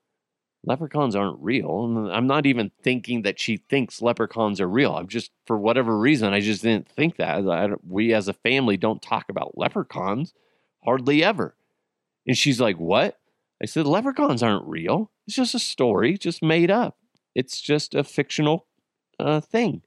Leprechauns 0.63 1.15
aren't 1.15 1.39
real. 1.39 1.85
And 1.85 2.11
i'm 2.11 2.27
not 2.27 2.45
even 2.45 2.71
thinking 2.81 3.21
that 3.23 3.39
she 3.39 3.57
thinks 3.57 4.01
leprechauns 4.01 4.59
are 4.61 4.69
real. 4.69 4.95
I'm 4.95 5.07
just, 5.07 5.31
for 5.45 5.57
whatever 5.57 5.97
reason, 5.97 6.33
I 6.33 6.39
just 6.39 6.63
didn't 6.63 6.89
think 6.89 7.17
that. 7.17 7.47
I, 7.47 7.69
we 7.87 8.13
as 8.13 8.27
a 8.27 8.33
family 8.33 8.77
don't 8.77 9.01
talk 9.01 9.29
about 9.29 9.57
leprechauns 9.57 10.33
hardly 10.83 11.23
ever. 11.23 11.55
And 12.27 12.37
she's 12.37 12.59
like, 12.59 12.77
what? 12.77 13.19
I 13.61 13.65
said, 13.65 13.87
leprechauns 13.87 14.43
aren't 14.43 14.67
real. 14.67 15.11
It's 15.27 15.35
just 15.35 15.55
a 15.55 15.59
story, 15.59 16.17
just 16.17 16.43
made 16.43 16.69
up. 16.69 16.97
It's 17.33 17.61
just 17.61 17.95
a 17.95 18.03
fictional 18.03 18.67
uh, 19.19 19.41
thing. 19.41 19.81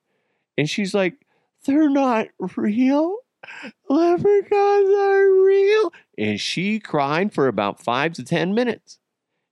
And 0.57 0.69
she's 0.69 0.95
like, 0.95 1.27
they're 1.65 1.91
not 1.91 2.29
real. 2.39 3.17
Leprechauns 3.89 4.95
are 4.95 5.45
real. 5.45 5.93
And 6.17 6.41
she 6.41 6.81
cried 6.81 7.33
for 7.33 7.47
about 7.47 7.83
five 7.83 8.13
to 8.15 8.25
10 8.25 8.55
minutes. 8.55 8.99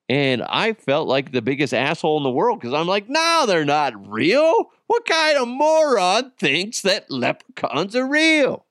And 0.08 0.42
I 0.42 0.74
felt 0.74 1.08
like 1.08 1.32
the 1.32 1.42
biggest 1.42 1.74
asshole 1.74 2.16
in 2.18 2.22
the 2.22 2.30
world 2.30 2.60
because 2.60 2.74
I'm 2.74 2.86
like, 2.86 3.08
no, 3.08 3.44
they're 3.46 3.64
not 3.64 4.08
real. 4.08 4.70
What 4.86 5.04
kind 5.04 5.36
of 5.36 5.48
moron 5.48 6.32
thinks 6.38 6.82
that 6.82 7.10
leprechauns 7.10 7.96
are 7.96 8.06
real? 8.06 8.65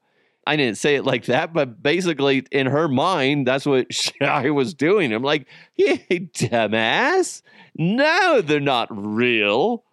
I 0.48 0.56
didn't 0.56 0.78
say 0.78 0.96
it 0.96 1.06
like 1.06 1.26
that, 1.26 1.54
but 1.54 1.82
basically 1.82 2.46
in 2.52 2.68
her 2.68 2.88
mind, 2.88 3.48
that's 3.48 3.66
what 3.66 3.88
I 4.22 4.52
was 4.52 4.74
doing. 4.74 5.12
I'm 5.12 5.24
like, 5.24 5.48
hey, 5.74 6.30
dumbass. 6.34 7.42
No, 7.76 8.42
they're 8.42 8.60
not 8.60 8.88
real. 8.92 9.84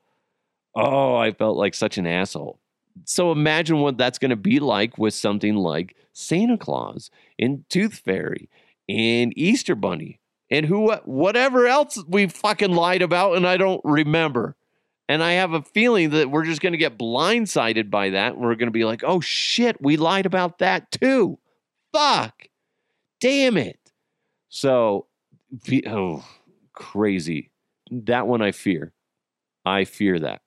Oh, 0.75 1.17
I 1.17 1.33
felt 1.33 1.57
like 1.57 1.75
such 1.75 1.99
an 1.99 2.07
asshole. 2.07 2.59
So 3.05 3.33
imagine 3.33 3.81
what 3.81 3.99
that's 3.99 4.19
going 4.19 4.31
to 4.31 4.37
be 4.37 4.61
like 4.61 4.99
with 4.99 5.15
something 5.15 5.55
like 5.55 5.97
Santa 6.13 6.59
Claus 6.59 7.11
and 7.39 7.65
Tooth 7.69 7.95
Fairy 8.05 8.49
and 8.89 9.33
Easter 9.37 9.75
Bunny 9.75 10.21
and 10.51 10.67
who 10.67 10.93
whatever 11.05 11.67
else 11.67 12.03
we 12.07 12.27
fucking 12.27 12.73
lied 12.73 13.03
about 13.03 13.37
and 13.37 13.47
I 13.47 13.57
don't 13.57 13.81
remember. 13.85 14.57
And 15.13 15.23
I 15.23 15.33
have 15.33 15.53
a 15.53 15.61
feeling 15.61 16.09
that 16.11 16.31
we're 16.31 16.47
just 16.47 16.63
going 16.63 16.73
to 16.73 16.79
get 16.79 16.97
blindsided 16.97 17.91
by 17.91 18.09
that. 18.11 18.39
We're 18.39 18.55
going 18.55 18.69
to 18.69 18.71
be 18.71 18.87
like, 18.87 19.05
"Oh 19.05 19.21
shit, 19.21 19.77
we 19.79 19.99
lied 19.99 20.25
about 20.25 20.61
that 20.61 20.91
too." 20.91 21.39
Fuck. 21.93 22.49
Damn 23.21 23.59
it. 23.59 23.79
So, 24.49 25.09
oh, 25.87 26.25
crazy. 26.73 27.51
That 27.91 28.27
one 28.27 28.41
I 28.41 28.53
fear. 28.53 28.95
I 29.67 29.85
fear 29.85 30.19
that. 30.19 30.41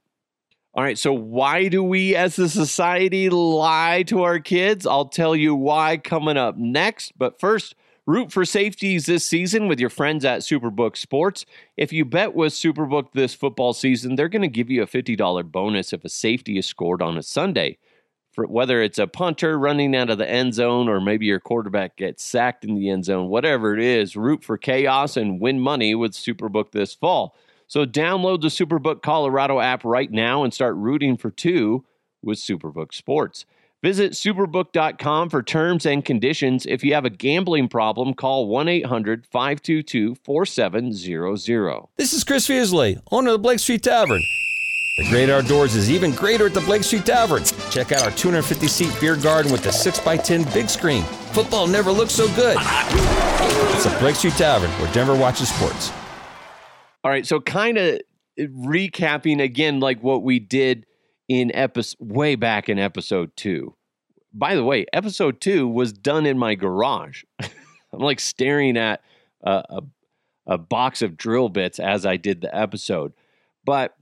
All 0.74 0.82
right, 0.82 0.98
so 0.98 1.14
why 1.14 1.68
do 1.68 1.84
we 1.84 2.16
as 2.16 2.40
a 2.40 2.50
society 2.50 3.30
lie 3.30 4.02
to 4.08 4.24
our 4.24 4.40
kids? 4.40 4.88
I'll 4.88 5.10
tell 5.10 5.36
you 5.36 5.54
why 5.54 5.98
coming 5.98 6.38
up 6.38 6.58
next. 6.58 7.14
But 7.20 7.40
first, 7.40 7.76
Root 8.08 8.32
for 8.32 8.46
safeties 8.46 9.08
this 9.08 9.26
season 9.26 9.68
with 9.68 9.80
your 9.80 9.90
friends 9.90 10.24
at 10.26 10.42
Superbook 10.42 10.96
Sports. 10.96 11.44
If 11.76 11.92
you 11.92 12.06
bet 12.06 12.36
with 12.36 12.54
Superbook 12.54 13.14
this 13.14 13.34
football 13.34 13.74
season, 13.74 14.16
they're 14.16 14.30
going 14.30 14.44
to 14.44 14.48
give 14.48 14.70
you 14.70 14.84
a 14.84 14.88
$50 14.88 15.52
bonus 15.52 15.92
if 15.92 16.06
a 16.06 16.10
safety 16.10 16.60
is 16.60 16.68
scored 16.68 17.02
on 17.02 17.18
a 17.18 17.24
Sunday. 17.24 17.80
For 18.32 18.46
whether 18.46 18.80
it's 18.80 19.00
a 19.00 19.08
punter 19.08 19.58
running 19.58 19.96
out 19.96 20.12
of 20.12 20.20
the 20.20 20.30
end 20.30 20.54
zone 20.54 20.88
or 20.88 21.02
maybe 21.02 21.26
your 21.26 21.40
quarterback 21.40 21.96
gets 21.96 22.24
sacked 22.24 22.64
in 22.64 22.76
the 22.76 22.90
end 22.90 23.06
zone, 23.06 23.30
whatever 23.30 23.74
it 23.74 23.84
is, 23.84 24.16
root 24.16 24.44
for 24.44 24.58
chaos 24.58 25.18
and 25.18 25.42
win 25.42 25.60
money 25.60 25.96
with 25.96 26.12
Superbook 26.12 26.72
this 26.72 26.94
fall. 26.94 27.36
So 27.66 27.86
download 27.86 28.42
the 28.42 28.50
Superbook 28.50 29.02
Colorado 29.02 29.60
app 29.60 29.84
right 29.84 30.12
now 30.12 30.44
and 30.44 30.54
start 30.54 30.76
rooting 30.76 31.18
for 31.18 31.32
two 31.32 31.84
with 32.22 32.38
Superbook 32.38 32.94
Sports. 32.94 33.46
Visit 33.86 34.14
superbook.com 34.14 35.30
for 35.30 35.44
terms 35.44 35.86
and 35.86 36.04
conditions. 36.04 36.66
If 36.66 36.84
you 36.84 36.96
have 36.96 37.06
a 37.06 37.10
gambling 37.12 37.68
problem, 37.68 38.16
call 38.16 38.48
1 38.48 38.68
800 38.68 39.28
522 39.28 40.16
4700. 40.26 41.84
This 41.96 42.12
is 42.12 42.24
Chris 42.24 42.48
Fuselier, 42.48 43.00
owner 43.12 43.30
of 43.30 43.34
the 43.34 43.38
Blake 43.38 43.60
Street 43.60 43.84
Tavern. 43.84 44.24
The 44.98 45.08
great 45.12 45.30
outdoors 45.30 45.76
is 45.76 45.92
even 45.92 46.14
greater 46.14 46.48
at 46.48 46.56
the 46.56 46.62
Blake 46.62 46.84
Street 46.84 47.06
Tavern. 47.06 47.44
Check 47.70 47.92
out 47.92 48.02
our 48.02 48.10
250 48.10 48.68
seat 48.68 48.92
beer 49.00 49.16
garden 49.18 49.52
with 49.52 49.62
the 49.62 49.70
6x10 49.70 50.52
big 50.52 50.68
screen. 50.68 51.04
Football 51.34 51.68
never 51.68 51.92
looks 51.92 52.14
so 52.14 52.26
good. 52.30 52.58
It's 52.60 53.84
the 53.84 53.96
Blake 54.00 54.16
Street 54.16 54.34
Tavern 54.34 54.72
where 54.82 54.92
Denver 54.94 55.16
watches 55.16 55.50
sports. 55.50 55.92
All 57.04 57.12
right, 57.12 57.24
so 57.24 57.40
kind 57.40 57.78
of 57.78 58.02
recapping 58.40 59.44
again, 59.44 59.80
like 59.80 60.02
what 60.02 60.24
we 60.24 60.40
did 60.40 60.88
in 61.28 61.56
episode 61.56 61.98
way 62.00 62.36
back 62.36 62.70
in 62.70 62.80
episode 62.80 63.36
two. 63.36 63.75
By 64.38 64.56
the 64.56 64.64
way, 64.64 64.86
episode 64.92 65.40
two 65.40 65.68
was 65.68 65.94
done 65.94 66.26
in 66.26 66.38
my 66.38 66.56
garage. 66.56 67.24
I'm 67.40 68.00
like 68.00 68.20
staring 68.20 68.78
at 68.78 69.02
a, 69.42 69.64
a, 69.70 69.82
a, 70.48 70.58
box 70.58 71.02
of 71.02 71.16
drill 71.16 71.48
bits 71.48 71.80
as 71.80 72.06
I 72.06 72.18
did 72.18 72.42
the 72.42 72.54
episode. 72.56 73.14
But 73.64 73.96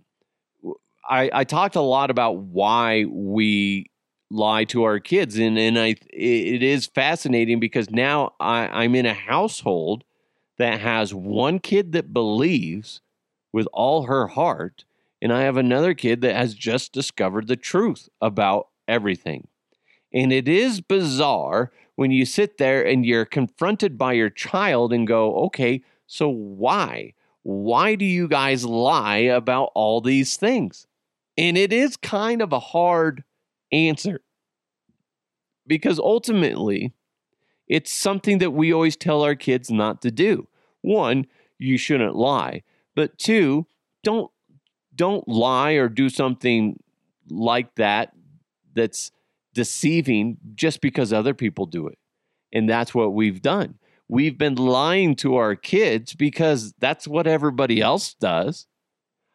I, 1.08 1.30
I 1.32 1.44
talked 1.44 1.76
a 1.76 1.82
lot 1.82 2.10
about 2.10 2.38
why 2.38 3.06
we 3.06 3.92
lie 4.32 4.64
to 4.66 4.84
our 4.84 5.00
kids, 5.00 5.38
and 5.38 5.60
and 5.60 5.78
I 5.78 5.96
it 6.12 6.64
is 6.64 6.88
fascinating 6.88 7.60
because 7.60 7.92
now 7.92 8.34
I, 8.40 8.68
I'm 8.68 8.96
in 8.96 9.06
a 9.06 9.14
household 9.14 10.04
that 10.58 10.80
has 10.80 11.14
one 11.14 11.60
kid 11.60 11.92
that 11.92 12.14
believes 12.14 13.02
with 13.52 13.68
all 13.72 14.04
her 14.04 14.28
heart 14.28 14.86
and 15.24 15.32
I 15.32 15.44
have 15.44 15.56
another 15.56 15.94
kid 15.94 16.20
that 16.22 16.36
has 16.36 16.54
just 16.54 16.92
discovered 16.92 17.48
the 17.48 17.56
truth 17.56 18.10
about 18.20 18.68
everything. 18.90 19.48
And 20.14 20.32
it 20.32 20.48
is 20.48 20.82
bizarre 20.82 21.72
when 21.96 22.12
you 22.12 22.26
sit 22.26 22.58
there 22.58 22.86
and 22.86 23.06
you're 23.06 23.26
confronted 23.26 23.98
by 23.98 24.14
your 24.14 24.30
child 24.30 24.94
and 24.94 25.08
go, 25.08 25.36
okay, 25.46 25.84
so 26.08 26.30
why? 26.30 27.14
Why 27.44 27.96
do 27.96 28.06
you 28.06 28.28
guys 28.28 28.66
lie 28.66 29.18
about 29.18 29.72
all 29.76 30.02
these 30.02 30.38
things? 30.38 30.88
And 31.38 31.58
it 31.58 31.74
is 31.74 31.98
kind 31.98 32.42
of 32.42 32.54
a 32.54 32.60
hard 32.60 33.24
answer 33.72 34.22
because 35.66 36.00
ultimately, 36.00 36.94
it's 37.68 37.92
something 37.92 38.38
that 38.40 38.52
we 38.52 38.74
always 38.74 38.96
tell 38.96 39.24
our 39.24 39.36
kids 39.36 39.72
not 39.72 40.02
to 40.02 40.12
do. 40.12 40.48
One, 40.82 41.26
you 41.58 41.78
shouldn't 41.78 42.16
lie. 42.16 42.64
But 42.96 43.18
two, 43.18 43.66
don't 44.04 44.30
don't 44.96 45.28
lie 45.28 45.72
or 45.72 45.90
do 45.90 46.10
something 46.10 46.80
like 47.30 47.74
that 47.76 48.14
that's 48.76 49.12
deceiving 49.54 50.38
just 50.56 50.82
because 50.82 51.14
other 51.14 51.34
people 51.34 51.66
do 51.66 51.88
it. 51.88 51.98
And 52.52 52.70
that's 52.70 52.94
what 52.94 53.14
we've 53.14 53.42
done. 53.42 53.80
We've 54.08 54.38
been 54.38 54.56
lying 54.56 55.16
to 55.18 55.36
our 55.38 55.56
kids 55.56 56.14
because 56.14 56.74
that's 56.80 57.08
what 57.08 57.26
everybody 57.26 57.82
else 57.82 58.14
does. 58.14 58.68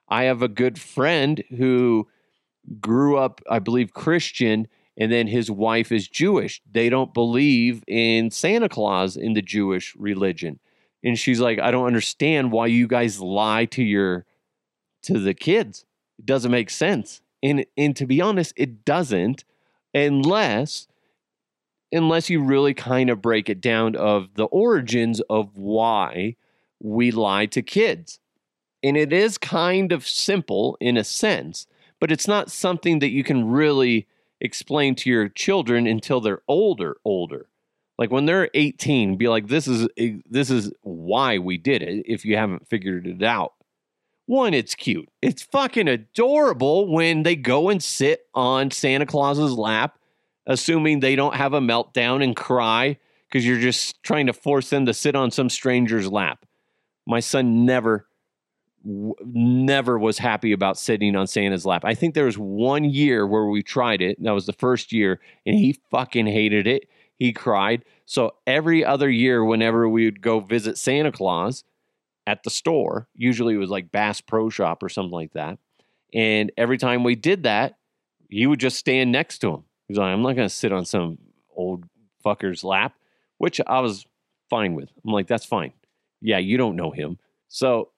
I 0.08 0.24
have 0.24 0.42
a 0.42 0.48
good 0.48 0.78
friend 0.78 1.42
who 1.56 2.08
grew 2.80 3.16
up, 3.16 3.40
I 3.50 3.58
believe, 3.58 3.92
Christian, 3.92 4.68
and 4.96 5.12
then 5.12 5.26
his 5.26 5.50
wife 5.50 5.92
is 5.92 6.08
Jewish. 6.08 6.60
They 6.70 6.88
don't 6.88 7.14
believe 7.14 7.84
in 7.86 8.30
Santa 8.30 8.68
Claus 8.68 9.16
in 9.16 9.34
the 9.34 9.42
Jewish 9.42 9.94
religion. 9.96 10.58
And 11.04 11.18
she's 11.18 11.40
like, 11.40 11.60
I 11.60 11.70
don't 11.70 11.86
understand 11.86 12.50
why 12.50 12.66
you 12.66 12.88
guys 12.88 13.20
lie 13.20 13.66
to 13.66 13.82
your 13.82 14.26
to 15.02 15.18
the 15.18 15.34
kids. 15.34 15.84
It 16.18 16.26
doesn't 16.26 16.50
make 16.50 16.70
sense. 16.70 17.20
And 17.42 17.64
and 17.76 17.94
to 17.96 18.06
be 18.06 18.20
honest, 18.20 18.52
it 18.56 18.84
doesn't 18.84 19.44
unless 20.06 20.88
unless 21.90 22.28
you 22.28 22.42
really 22.42 22.74
kind 22.74 23.08
of 23.10 23.22
break 23.22 23.48
it 23.48 23.60
down 23.60 23.96
of 23.96 24.34
the 24.34 24.44
origins 24.44 25.20
of 25.30 25.56
why 25.56 26.36
we 26.80 27.10
lie 27.10 27.46
to 27.46 27.62
kids. 27.62 28.20
And 28.82 28.96
it 28.96 29.12
is 29.12 29.38
kind 29.38 29.90
of 29.90 30.06
simple 30.06 30.76
in 30.80 30.96
a 30.96 31.04
sense, 31.04 31.66
but 31.98 32.12
it's 32.12 32.28
not 32.28 32.50
something 32.50 33.00
that 33.00 33.10
you 33.10 33.24
can 33.24 33.48
really 33.48 34.06
explain 34.40 34.94
to 34.96 35.10
your 35.10 35.28
children 35.28 35.86
until 35.86 36.20
they're 36.20 36.42
older, 36.46 36.96
older. 37.04 37.48
Like 37.98 38.12
when 38.12 38.26
they're 38.26 38.50
18, 38.54 39.16
be 39.16 39.28
like 39.28 39.48
this 39.48 39.66
is 39.66 39.88
eh, 39.96 40.18
this 40.30 40.50
is 40.50 40.72
why 40.82 41.38
we 41.38 41.58
did 41.58 41.82
it 41.82 42.04
if 42.06 42.24
you 42.24 42.36
haven't 42.36 42.68
figured 42.68 43.06
it 43.06 43.22
out. 43.22 43.54
One, 44.28 44.52
it's 44.52 44.74
cute. 44.74 45.08
It's 45.22 45.42
fucking 45.42 45.88
adorable 45.88 46.92
when 46.92 47.22
they 47.22 47.34
go 47.34 47.70
and 47.70 47.82
sit 47.82 48.26
on 48.34 48.70
Santa 48.70 49.06
Claus's 49.06 49.54
lap, 49.54 49.98
assuming 50.46 51.00
they 51.00 51.16
don't 51.16 51.34
have 51.34 51.54
a 51.54 51.60
meltdown 51.60 52.22
and 52.22 52.36
cry 52.36 52.98
because 53.26 53.46
you're 53.46 53.58
just 53.58 54.02
trying 54.02 54.26
to 54.26 54.34
force 54.34 54.68
them 54.68 54.84
to 54.84 54.92
sit 54.92 55.16
on 55.16 55.30
some 55.30 55.48
stranger's 55.48 56.12
lap. 56.12 56.44
My 57.06 57.20
son 57.20 57.64
never, 57.64 58.06
w- 58.84 59.14
never 59.24 59.98
was 59.98 60.18
happy 60.18 60.52
about 60.52 60.76
sitting 60.76 61.16
on 61.16 61.26
Santa's 61.26 61.64
lap. 61.64 61.86
I 61.86 61.94
think 61.94 62.12
there 62.12 62.26
was 62.26 62.36
one 62.36 62.84
year 62.84 63.26
where 63.26 63.46
we 63.46 63.62
tried 63.62 64.02
it. 64.02 64.22
That 64.22 64.32
was 64.32 64.44
the 64.44 64.52
first 64.52 64.92
year, 64.92 65.20
and 65.46 65.56
he 65.56 65.80
fucking 65.90 66.26
hated 66.26 66.66
it. 66.66 66.86
He 67.18 67.32
cried. 67.32 67.82
So 68.04 68.34
every 68.46 68.84
other 68.84 69.08
year, 69.08 69.42
whenever 69.42 69.88
we 69.88 70.04
would 70.04 70.20
go 70.20 70.40
visit 70.40 70.76
Santa 70.76 71.12
Claus, 71.12 71.64
at 72.28 72.42
the 72.42 72.50
store. 72.50 73.08
Usually 73.14 73.54
it 73.54 73.58
was 73.58 73.70
like 73.70 73.90
Bass 73.90 74.20
Pro 74.20 74.50
Shop 74.50 74.82
or 74.82 74.90
something 74.90 75.10
like 75.10 75.32
that. 75.32 75.58
And 76.12 76.52
every 76.58 76.76
time 76.76 77.02
we 77.02 77.14
did 77.14 77.44
that, 77.44 77.78
he 78.28 78.46
would 78.46 78.60
just 78.60 78.76
stand 78.76 79.10
next 79.10 79.38
to 79.38 79.48
him. 79.48 79.64
He's 79.88 79.96
like, 79.96 80.12
I'm 80.12 80.20
not 80.20 80.36
going 80.36 80.48
to 80.48 80.54
sit 80.54 80.70
on 80.70 80.84
some 80.84 81.16
old 81.56 81.84
fucker's 82.22 82.62
lap, 82.62 82.92
which 83.38 83.62
I 83.66 83.80
was 83.80 84.04
fine 84.50 84.74
with. 84.74 84.90
I'm 85.06 85.12
like, 85.12 85.26
that's 85.26 85.46
fine. 85.46 85.72
Yeah, 86.20 86.36
you 86.36 86.58
don't 86.58 86.76
know 86.76 86.90
him. 86.90 87.18
So 87.48 87.92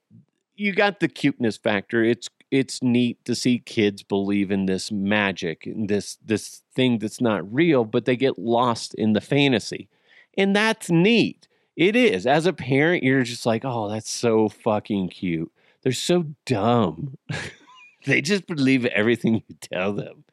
you 0.54 0.72
got 0.75 1.00
the 1.00 1.08
cuteness 1.08 1.56
factor. 1.56 2.04
It's 2.04 2.28
it's 2.52 2.82
neat 2.82 3.25
to 3.25 3.34
see 3.34 3.58
kids 3.58 4.02
believe 4.02 4.50
in 4.50 4.66
this 4.66 4.90
magic 4.90 5.68
this 5.75 6.18
this 6.25 6.62
thing 6.75 6.99
that's 6.99 7.20
not 7.20 7.52
real, 7.52 7.84
but 7.84 8.04
they 8.04 8.16
get 8.16 8.38
lost 8.38 8.94
in 8.94 9.12
the 9.12 9.20
fantasy. 9.20 9.88
And 10.37 10.54
that's 10.54 10.88
neat. 10.88 11.49
It 11.80 11.96
is. 11.96 12.26
As 12.26 12.44
a 12.44 12.52
parent, 12.52 13.04
you're 13.04 13.22
just 13.22 13.46
like, 13.46 13.64
oh, 13.64 13.88
that's 13.88 14.10
so 14.10 14.50
fucking 14.50 15.08
cute. 15.08 15.50
They're 15.80 15.92
so 15.92 16.26
dumb. 16.44 17.16
they 18.04 18.20
just 18.20 18.46
believe 18.46 18.84
everything 18.84 19.37
you 19.37 19.56
tell 19.62 19.94
them. 19.94 20.25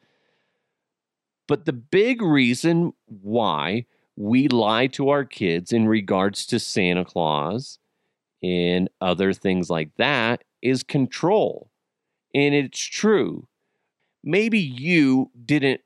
But 1.47 1.63
the 1.63 1.71
big 1.71 2.21
reason 2.21 2.91
why 3.05 3.85
we 4.17 4.49
lie 4.49 4.87
to 4.87 5.07
our 5.07 5.23
kids 5.23 5.71
in 5.71 5.87
regards 5.87 6.45
to 6.47 6.59
Santa 6.59 7.05
Claus 7.05 7.79
and 8.43 8.89
other 8.99 9.31
things 9.31 9.69
like 9.69 9.95
that 9.95 10.43
is 10.61 10.83
control. 10.83 11.69
And 12.35 12.53
it's 12.53 12.81
true. 12.81 13.47
Maybe 14.21 14.59
you 14.59 15.31
didn't 15.45 15.79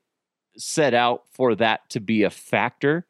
set 0.56 0.92
out 0.92 1.22
for 1.30 1.54
that 1.54 1.88
to 1.90 2.00
be 2.00 2.24
a 2.24 2.30
factor, 2.30 3.06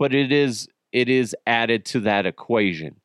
but 0.00 0.12
it 0.12 0.32
is 0.32 0.66
it 0.92 1.08
is 1.08 1.34
added 1.46 1.84
to 1.86 2.00
that 2.00 2.26
equation. 2.26 3.00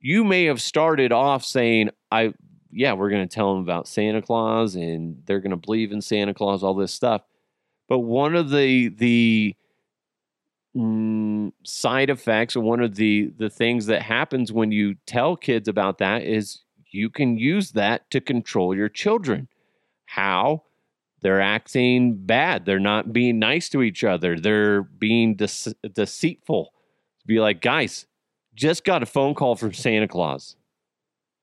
You 0.00 0.24
may 0.24 0.44
have 0.44 0.60
started 0.60 1.12
off 1.12 1.44
saying, 1.44 1.90
I 2.10 2.32
yeah, 2.72 2.94
we're 2.94 3.10
going 3.10 3.28
to 3.28 3.34
tell 3.34 3.54
them 3.54 3.62
about 3.62 3.86
Santa 3.86 4.22
Claus 4.22 4.74
and 4.74 5.22
they're 5.26 5.40
going 5.40 5.50
to 5.50 5.56
believe 5.56 5.92
in 5.92 6.00
Santa 6.00 6.32
Claus, 6.32 6.62
all 6.62 6.74
this 6.74 6.94
stuff. 6.94 7.22
But 7.88 8.00
one 8.00 8.34
of 8.34 8.50
the 8.50 8.88
the 8.88 9.54
mm, 10.76 11.52
side 11.64 12.10
effects, 12.10 12.56
or 12.56 12.60
one 12.60 12.80
of 12.80 12.94
the 12.94 13.32
the 13.36 13.50
things 13.50 13.86
that 13.86 14.02
happens 14.02 14.52
when 14.52 14.72
you 14.72 14.94
tell 15.06 15.36
kids 15.36 15.68
about 15.68 15.98
that 15.98 16.22
is 16.22 16.60
you 16.90 17.10
can 17.10 17.36
use 17.36 17.72
that 17.72 18.10
to 18.10 18.20
control 18.20 18.74
your 18.74 18.88
children. 18.88 19.48
How? 20.06 20.64
They're 21.20 21.40
acting 21.40 22.16
bad. 22.26 22.66
They're 22.66 22.80
not 22.80 23.12
being 23.12 23.38
nice 23.38 23.68
to 23.70 23.82
each 23.82 24.02
other. 24.02 24.38
They're 24.38 24.82
being 24.82 25.36
dece- 25.36 25.74
deceitful. 25.92 26.72
Be 27.26 27.40
like, 27.40 27.60
guys, 27.60 28.06
just 28.54 28.84
got 28.84 29.02
a 29.02 29.06
phone 29.06 29.34
call 29.34 29.56
from 29.56 29.72
Santa 29.72 30.08
Claus. 30.08 30.56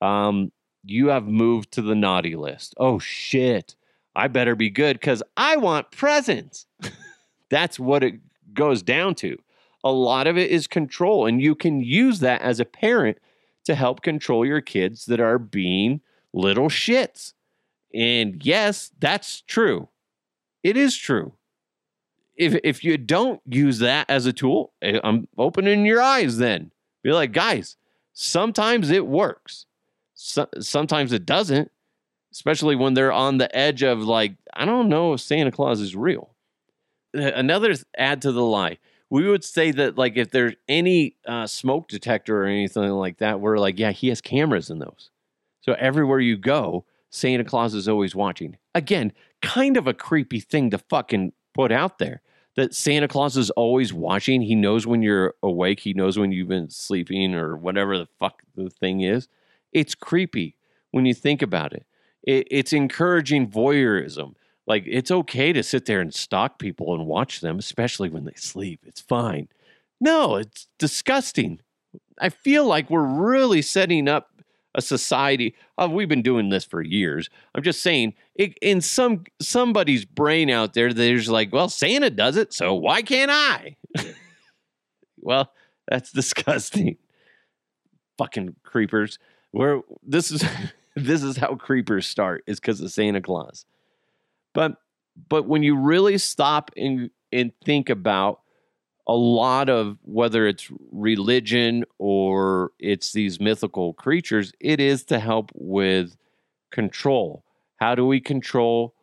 Um, 0.01 0.51
you 0.83 1.07
have 1.07 1.25
moved 1.25 1.71
to 1.73 1.81
the 1.81 1.95
naughty 1.95 2.35
list. 2.35 2.73
Oh 2.77 2.99
shit. 2.99 3.75
I 4.15 4.27
better 4.27 4.55
be 4.55 4.69
good 4.69 4.99
because 4.99 5.23
I 5.37 5.57
want 5.57 5.91
presents. 5.91 6.65
That's 7.49 7.79
what 7.79 8.03
it 8.03 8.15
goes 8.53 8.81
down 8.81 9.15
to. 9.15 9.37
A 9.83 9.91
lot 9.91 10.27
of 10.27 10.37
it 10.37 10.51
is 10.51 10.67
control, 10.67 11.25
and 11.25 11.41
you 11.41 11.55
can 11.55 11.81
use 11.81 12.19
that 12.19 12.41
as 12.41 12.59
a 12.59 12.65
parent 12.65 13.17
to 13.63 13.75
help 13.75 14.01
control 14.01 14.45
your 14.45 14.61
kids 14.61 15.05
that 15.05 15.19
are 15.21 15.39
being 15.39 16.01
little 16.33 16.67
shits. 16.67 17.33
And 17.93 18.43
yes, 18.45 18.91
that's 18.99 19.41
true. 19.41 19.89
It 20.63 20.75
is 20.77 20.95
true. 20.97 21.33
If 22.39 22.55
if 22.63 22.83
you 22.85 22.97
don't 22.97 23.41
use 23.45 23.79
that 23.79 24.09
as 24.09 24.25
a 24.25 24.33
tool, 24.33 24.71
eh, 24.81 24.99
I'm 25.03 25.27
opening 25.37 25.85
your 25.85 26.01
eyes 26.01 26.37
then. 26.37 26.71
Be 27.03 27.11
like, 27.11 27.33
guys, 27.33 27.75
sometimes 28.13 28.89
it 28.89 29.05
works. 29.05 29.65
So, 30.13 30.47
sometimes 30.59 31.11
it 31.11 31.25
doesn't, 31.25 31.69
especially 32.31 32.77
when 32.77 32.93
they're 32.93 33.11
on 33.11 33.37
the 33.37 33.53
edge 33.55 33.83
of 33.83 33.99
like, 33.99 34.33
I 34.53 34.65
don't 34.65 34.87
know 34.87 35.13
if 35.13 35.21
Santa 35.21 35.51
Claus 35.51 35.81
is 35.81 35.95
real. 35.95 36.29
Another 37.13 37.75
add 37.97 38.21
to 38.21 38.31
the 38.31 38.43
lie. 38.43 38.77
We 39.09 39.27
would 39.27 39.43
say 39.43 39.71
that 39.71 39.97
like 39.97 40.15
if 40.15 40.31
there's 40.31 40.53
any 40.69 41.15
uh, 41.27 41.45
smoke 41.47 41.89
detector 41.89 42.43
or 42.43 42.45
anything 42.45 42.89
like 42.91 43.17
that, 43.17 43.41
we're 43.41 43.57
like, 43.57 43.77
yeah, 43.79 43.91
he 43.91 44.07
has 44.09 44.21
cameras 44.21 44.69
in 44.69 44.79
those. 44.79 45.09
So 45.61 45.73
everywhere 45.73 46.19
you 46.19 46.37
go, 46.37 46.85
Santa 47.09 47.43
Claus 47.43 47.73
is 47.73 47.89
always 47.89 48.15
watching. 48.15 48.57
Again, 48.75 49.11
kind 49.41 49.75
of 49.75 49.87
a 49.87 49.93
creepy 49.93 50.39
thing 50.39 50.69
to 50.69 50.77
fucking 50.77 51.33
put 51.53 51.71
out 51.71 51.97
there 51.97 52.21
that 52.59 52.75
Santa 52.75 53.07
Claus 53.07 53.37
is 53.37 53.49
always 53.51 53.93
watching. 53.93 54.41
He 54.41 54.55
knows 54.55 54.85
when 54.85 55.01
you're 55.01 55.35
awake, 55.41 55.79
he 55.79 55.93
knows 55.93 56.19
when 56.19 56.31
you've 56.31 56.47
been 56.47 56.69
sleeping 56.69 57.33
or 57.33 57.55
whatever 57.55 57.97
the 57.97 58.07
fuck 58.19 58.43
the 58.55 58.69
thing 58.69 59.01
is. 59.01 59.27
It's 59.71 59.95
creepy 59.95 60.55
when 60.91 61.05
you 61.05 61.13
think 61.13 61.41
about 61.41 61.73
it. 61.73 61.85
it 62.23 62.47
it's 62.51 62.73
encouraging 62.73 63.49
voyeurism. 63.49 64.35
Like 64.67 64.83
it's 64.85 65.11
okay 65.11 65.53
to 65.53 65.63
sit 65.63 65.85
there 65.85 66.01
and 66.01 66.13
stalk 66.13 66.59
people 66.59 66.93
and 66.93 67.07
watch 67.07 67.41
them, 67.41 67.57
especially 67.59 68.09
when 68.09 68.25
they 68.25 68.35
sleep. 68.35 68.81
It's 68.85 69.01
fine. 69.01 69.47
No, 69.99 70.35
it's 70.35 70.67
disgusting. 70.77 71.59
I 72.19 72.29
feel 72.29 72.65
like 72.65 72.89
we're 72.89 73.01
really 73.01 73.61
setting 73.61 74.07
up 74.07 74.38
a 74.75 74.81
society. 74.81 75.55
Oh, 75.77 75.89
we've 75.89 76.09
been 76.09 76.21
doing 76.21 76.49
this 76.49 76.63
for 76.63 76.81
years. 76.81 77.29
I'm 77.55 77.63
just 77.63 77.81
saying, 77.81 78.13
it, 78.35 78.57
in 78.61 78.81
some 78.81 79.23
somebody's 79.41 80.05
brain 80.05 80.49
out 80.49 80.73
there, 80.73 80.93
there's 80.93 81.29
like, 81.29 81.51
well, 81.51 81.69
Santa 81.69 82.09
does 82.09 82.37
it, 82.37 82.53
so 82.53 82.73
why 82.73 83.01
can't 83.01 83.31
I? 83.31 83.77
well, 85.17 85.51
that's 85.87 86.11
disgusting. 86.13 86.97
Fucking 88.17 88.55
creepers. 88.63 89.17
Where 89.51 89.81
this 90.03 90.31
is 90.31 90.43
this 90.95 91.23
is 91.23 91.37
how 91.37 91.55
creepers 91.55 92.07
start 92.07 92.43
is 92.47 92.59
because 92.59 92.81
of 92.81 92.91
Santa 92.91 93.21
Claus. 93.21 93.65
But 94.53 94.77
but 95.27 95.47
when 95.47 95.63
you 95.63 95.77
really 95.77 96.17
stop 96.17 96.71
and 96.77 97.09
and 97.31 97.51
think 97.65 97.89
about 97.89 98.41
a 99.09 99.15
lot 99.15 99.69
of 99.69 99.97
whether 100.03 100.45
it's 100.45 100.69
religion 100.91 101.83
or 101.97 102.69
it's 102.77 103.11
these 103.11 103.39
mythical 103.39 103.91
creatures, 103.91 104.53
it 104.59 104.79
is 104.79 105.03
to 105.05 105.17
help 105.17 105.51
with 105.55 106.15
control. 106.71 107.43
How 107.77 107.95
do 107.95 108.05
we 108.05 108.21
control 108.21 108.93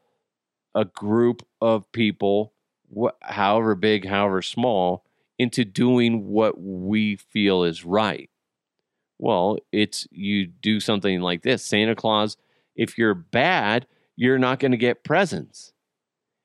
a 0.77 0.85
group 0.85 1.45
of 1.61 1.91
people, 1.91 2.53
wh- 2.97 3.19
however 3.21 3.75
big, 3.75 4.07
however 4.07 4.43
small, 4.43 5.05
into 5.41 5.65
doing 5.65 6.29
what 6.29 6.61
we 6.61 7.17
feel 7.17 7.65
is 7.65 7.85
right? 7.85 8.31
Well, 9.19 9.59
it's 9.73 10.07
you 10.13 10.47
do 10.47 10.79
something 10.79 11.21
like 11.21 11.43
this 11.43 11.65
Santa 11.65 11.97
Claus, 11.97 12.37
if 12.77 12.97
you're 12.97 13.15
bad, 13.15 13.89
you're 14.15 14.39
not 14.39 14.61
going 14.61 14.71
to 14.71 14.79
get 14.79 15.03
presents. 15.03 15.73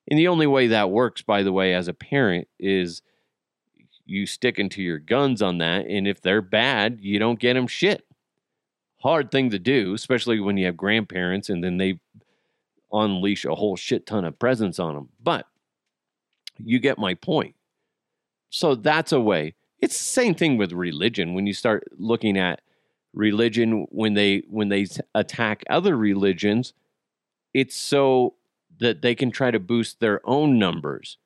And 0.10 0.18
the 0.18 0.30
only 0.30 0.48
way 0.48 0.66
that 0.66 0.90
works, 0.90 1.22
by 1.22 1.44
the 1.44 1.54
way, 1.54 1.76
as 1.76 1.88
a 1.88 1.94
parent 1.94 2.48
is 2.58 3.04
you 4.06 4.26
sticking 4.26 4.70
to 4.70 4.82
your 4.82 5.00
guns 5.00 5.42
on 5.42 5.60
that. 5.60 5.86
And 5.88 6.08
if 6.08 6.22
they're 6.22 6.42
bad, 6.42 7.00
you 7.02 7.20
don't 7.20 7.40
get 7.40 7.54
them 7.54 7.68
shit. 7.68 8.06
Hard 9.02 9.32
thing 9.32 9.50
to 9.50 9.60
do, 9.60 9.94
especially 9.94 10.40
when 10.40 10.58
you 10.58 10.66
have 10.66 10.78
grandparents 10.78 11.50
and 11.50 11.64
then 11.64 11.78
they 11.78 12.00
unleash 12.92 13.46
a 13.46 13.56
whole 13.56 13.76
shit 13.76 14.06
ton 14.06 14.26
of 14.26 14.38
presents 14.38 14.80
on 14.80 14.94
them. 14.96 15.10
But 15.22 15.48
you 16.58 16.80
get 16.80 16.98
my 16.98 17.16
point. 17.16 17.56
So 18.50 18.76
that's 18.76 19.12
a 19.12 19.20
way. 19.20 19.56
It's 19.80 19.98
the 19.98 20.04
same 20.04 20.36
thing 20.36 20.58
with 20.58 20.74
religion. 20.74 21.34
When 21.34 21.48
you 21.48 21.54
start 21.54 21.88
looking 21.98 22.38
at 22.38 22.62
religion, 23.14 23.88
when 23.90 24.14
they 24.14 24.44
when 24.50 24.70
they 24.70 24.88
attack 25.16 25.64
other 25.70 25.98
religions, 25.98 26.74
it's 27.54 27.76
so 27.76 28.36
that 28.80 29.02
they 29.02 29.16
can 29.16 29.32
try 29.32 29.52
to 29.52 29.60
boost 29.60 30.00
their 30.00 30.22
own 30.24 30.60
numbers 30.60 31.18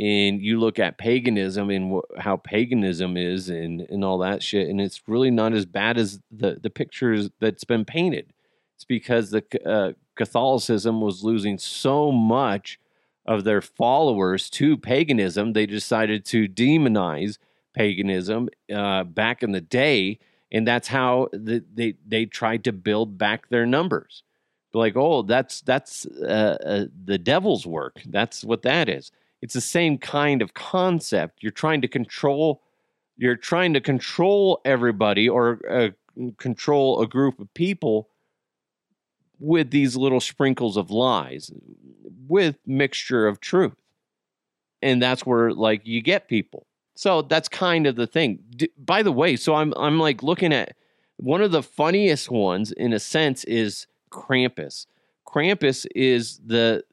and 0.00 0.40
you 0.40 0.58
look 0.58 0.78
at 0.78 0.96
paganism 0.96 1.68
and 1.68 1.92
wh- 1.92 2.20
how 2.20 2.34
paganism 2.38 3.18
is 3.18 3.50
and, 3.50 3.82
and 3.82 4.02
all 4.02 4.16
that 4.18 4.42
shit 4.42 4.66
and 4.68 4.80
it's 4.80 5.02
really 5.06 5.30
not 5.30 5.52
as 5.52 5.66
bad 5.66 5.98
as 5.98 6.20
the, 6.30 6.58
the 6.60 6.70
pictures 6.70 7.28
that's 7.38 7.64
been 7.64 7.84
painted. 7.84 8.32
It's 8.76 8.84
because 8.84 9.30
the 9.30 9.44
uh, 9.66 9.92
catholicism 10.16 11.02
was 11.02 11.22
losing 11.22 11.58
so 11.58 12.10
much 12.10 12.80
of 13.26 13.44
their 13.44 13.60
followers 13.60 14.48
to 14.48 14.78
paganism 14.78 15.52
they 15.52 15.66
decided 15.66 16.24
to 16.24 16.48
demonize 16.48 17.36
paganism 17.74 18.48
uh, 18.74 19.04
back 19.04 19.42
in 19.42 19.52
the 19.52 19.60
day 19.60 20.18
and 20.50 20.66
that's 20.66 20.88
how 20.88 21.28
the, 21.32 21.62
they 21.74 21.94
they 22.08 22.24
tried 22.24 22.64
to 22.64 22.72
build 22.72 23.18
back 23.18 23.50
their 23.50 23.66
numbers. 23.66 24.22
Like 24.72 24.96
oh 24.96 25.22
that's 25.22 25.60
that's 25.60 26.06
uh, 26.06 26.56
uh 26.64 26.84
the 27.04 27.18
devil's 27.18 27.66
work. 27.66 28.00
That's 28.06 28.42
what 28.42 28.62
that 28.62 28.88
is 28.88 29.12
it's 29.42 29.54
the 29.54 29.60
same 29.60 29.98
kind 29.98 30.42
of 30.42 30.54
concept. 30.54 31.42
You're 31.42 31.52
trying 31.52 31.80
to 31.82 31.88
control 31.88 32.62
you're 33.16 33.36
trying 33.36 33.74
to 33.74 33.82
control 33.82 34.62
everybody 34.64 35.28
or 35.28 35.60
uh, 35.68 35.90
control 36.38 37.02
a 37.02 37.06
group 37.06 37.38
of 37.38 37.52
people 37.52 38.08
with 39.38 39.70
these 39.70 39.94
little 39.94 40.20
sprinkles 40.20 40.78
of 40.78 40.90
lies 40.90 41.50
with 42.26 42.56
mixture 42.66 43.26
of 43.26 43.38
truth. 43.40 43.76
And 44.80 45.02
that's 45.02 45.26
where 45.26 45.52
like 45.52 45.86
you 45.86 46.00
get 46.00 46.28
people. 46.28 46.66
So 46.94 47.22
that's 47.22 47.48
kind 47.48 47.86
of 47.86 47.96
the 47.96 48.06
thing. 48.06 48.38
D- 48.56 48.70
by 48.78 49.02
the 49.02 49.12
way, 49.12 49.36
so 49.36 49.54
I'm 49.54 49.74
I'm 49.76 49.98
like 49.98 50.22
looking 50.22 50.52
at 50.52 50.76
one 51.16 51.42
of 51.42 51.52
the 51.52 51.62
funniest 51.62 52.30
ones 52.30 52.72
in 52.72 52.94
a 52.94 52.98
sense 52.98 53.44
is 53.44 53.86
Krampus. 54.10 54.86
Krampus 55.26 55.86
is 55.94 56.40
the 56.44 56.84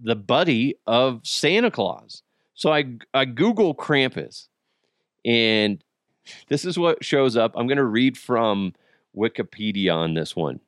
the 0.00 0.16
buddy 0.16 0.76
of 0.86 1.20
Santa 1.24 1.70
Claus. 1.70 2.22
So 2.54 2.72
I 2.72 2.96
I 3.14 3.24
Google 3.24 3.74
Krampus, 3.74 4.48
and 5.24 5.82
this 6.48 6.64
is 6.64 6.78
what 6.78 7.04
shows 7.04 7.36
up. 7.36 7.52
I'm 7.56 7.66
going 7.66 7.78
to 7.78 7.84
read 7.84 8.18
from 8.18 8.74
Wikipedia 9.16 9.94
on 9.94 10.14
this 10.14 10.34
one. 10.36 10.60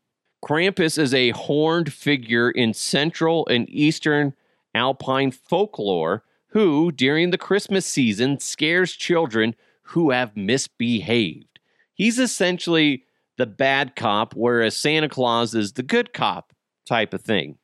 Krampus 0.45 0.99
is 0.99 1.13
a 1.13 1.31
horned 1.31 1.93
figure 1.93 2.51
in 2.51 2.73
Central 2.73 3.47
and 3.49 3.69
Eastern 3.69 4.33
Alpine 4.75 5.31
folklore 5.31 6.25
who, 6.49 6.91
during 6.91 7.31
the 7.31 7.39
Christmas 7.39 7.87
season, 7.87 8.41
scares 8.41 8.93
children 8.93 9.55
who 9.83 10.11
have 10.11 10.37
misbehaved. 10.37 11.61
He's 11.95 12.19
essentially 12.19 13.05
the 13.37 13.47
bad 13.47 13.95
cop, 13.97 14.35
whereas 14.35 14.77
Santa 14.77 15.09
Claus 15.09 15.55
is 15.55 15.73
the 15.73 15.83
good 15.83 16.13
cop 16.13 16.53
type 16.87 17.15
of 17.15 17.21
thing. 17.23 17.59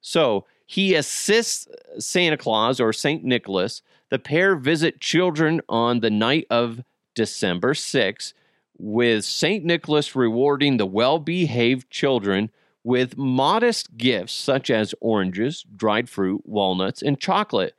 So 0.00 0.46
he 0.66 0.94
assists 0.94 1.68
Santa 1.98 2.36
Claus 2.36 2.80
or 2.80 2.92
St. 2.92 3.24
Nicholas. 3.24 3.82
The 4.10 4.18
pair 4.18 4.56
visit 4.56 5.00
children 5.00 5.60
on 5.68 6.00
the 6.00 6.10
night 6.10 6.46
of 6.50 6.82
December 7.14 7.72
6th 7.72 8.34
with 8.78 9.24
St. 9.24 9.64
Nicholas 9.64 10.14
rewarding 10.14 10.76
the 10.76 10.86
well 10.86 11.18
behaved 11.18 11.88
children 11.90 12.50
with 12.84 13.16
modest 13.16 13.96
gifts 13.96 14.32
such 14.32 14.70
as 14.70 14.94
oranges, 15.00 15.64
dried 15.74 16.08
fruit, 16.08 16.42
walnuts, 16.44 17.02
and 17.02 17.18
chocolate, 17.18 17.74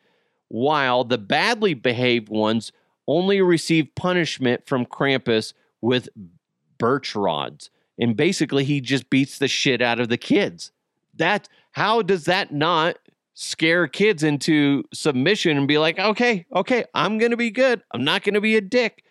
while 0.49 1.03
the 1.03 1.17
badly 1.17 1.73
behaved 1.73 2.29
ones 2.29 2.71
only 3.07 3.41
receive 3.41 3.95
punishment 3.95 4.65
from 4.65 4.85
Krampus 4.85 5.53
with 5.81 6.09
birch 6.77 7.15
rods. 7.15 7.69
And 7.99 8.17
basically, 8.17 8.63
he 8.63 8.81
just 8.81 9.09
beats 9.09 9.37
the 9.37 9.47
shit 9.47 9.81
out 9.81 9.99
of 9.99 10.09
the 10.09 10.17
kids. 10.17 10.71
That 11.17 11.47
how 11.71 12.01
does 12.01 12.25
that 12.25 12.53
not 12.53 12.97
scare 13.33 13.87
kids 13.87 14.23
into 14.23 14.83
submission 14.93 15.57
and 15.57 15.67
be 15.67 15.77
like, 15.77 15.99
okay, 15.99 16.45
okay, 16.55 16.85
I'm 16.93 17.17
gonna 17.17 17.37
be 17.37 17.51
good. 17.51 17.81
I'm 17.91 18.03
not 18.03 18.23
gonna 18.23 18.41
be 18.41 18.55
a 18.55 18.61
dick. 18.61 19.03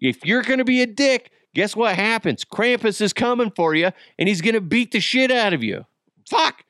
If 0.00 0.24
you're 0.24 0.42
gonna 0.42 0.64
be 0.64 0.82
a 0.82 0.86
dick, 0.86 1.30
guess 1.54 1.76
what 1.76 1.94
happens? 1.94 2.44
Krampus 2.44 3.00
is 3.00 3.12
coming 3.12 3.52
for 3.54 3.74
you, 3.74 3.90
and 4.18 4.28
he's 4.28 4.40
gonna 4.40 4.60
beat 4.60 4.92
the 4.92 5.00
shit 5.00 5.30
out 5.30 5.52
of 5.52 5.62
you. 5.62 5.84
Fuck! 6.28 6.64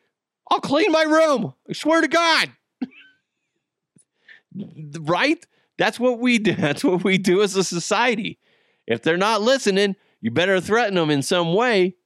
I'll 0.51 0.61
clean 0.61 0.93
my 0.93 1.03
room. 1.03 1.55
I 1.69 1.73
swear 1.73 2.01
to 2.01 2.09
God. 2.09 2.51
right? 5.01 5.45
That's 5.79 5.99
what 5.99 6.19
we 6.19 6.39
do. 6.39 6.53
That's 6.55 6.85
what 6.85 7.05
we 7.05 7.19
do 7.19 7.43
as 7.43 7.57
a 7.57 7.65
society. 7.65 8.39
If 8.87 9.03
they're 9.03 9.17
not 9.17 9.43
listening, 9.43 9.97
you 10.21 10.31
better 10.31 10.61
threaten 10.61 10.95
them 10.95 11.11
in 11.11 11.23
some 11.23 11.55
way. 11.55 11.97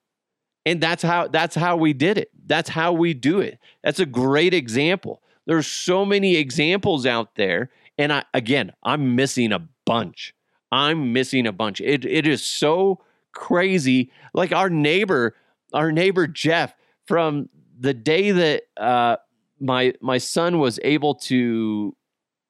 And 0.65 0.81
that's 0.81 1.03
how 1.03 1.27
that's 1.27 1.57
how 1.57 1.77
we 1.77 1.93
did 1.93 2.19
it. 2.19 2.31
That's 2.47 2.71
how 2.71 2.93
we 2.93 3.15
do 3.15 3.41
it. 3.41 3.59
That's 3.83 4.01
a 4.01 4.07
great 4.07 4.55
example. 4.55 5.23
There's 5.47 5.67
so 5.67 6.05
many 6.05 6.37
examples 6.37 7.07
out 7.07 7.35
there. 7.37 7.71
And 7.99 8.13
I 8.13 8.25
again, 8.35 8.73
I'm 8.83 9.17
missing 9.17 9.53
a 9.53 9.67
bunch. 9.85 10.35
I'm 10.71 11.13
missing 11.13 11.47
a 11.47 11.53
bunch. 11.53 11.81
It 11.81 12.05
it 12.05 12.27
is 12.27 12.45
so 12.45 13.01
crazy. 13.33 14.11
Like 14.35 14.53
our 14.53 14.71
neighbor, 14.71 15.35
our 15.73 15.93
neighbor 15.93 16.27
Jeff, 16.27 16.75
from 17.07 17.49
the 17.79 17.95
day 17.95 18.31
that 18.31 18.63
uh, 18.77 19.17
my 19.61 19.95
my 20.01 20.19
son 20.19 20.59
was 20.59 20.79
able 20.83 21.17
to, 21.17 21.95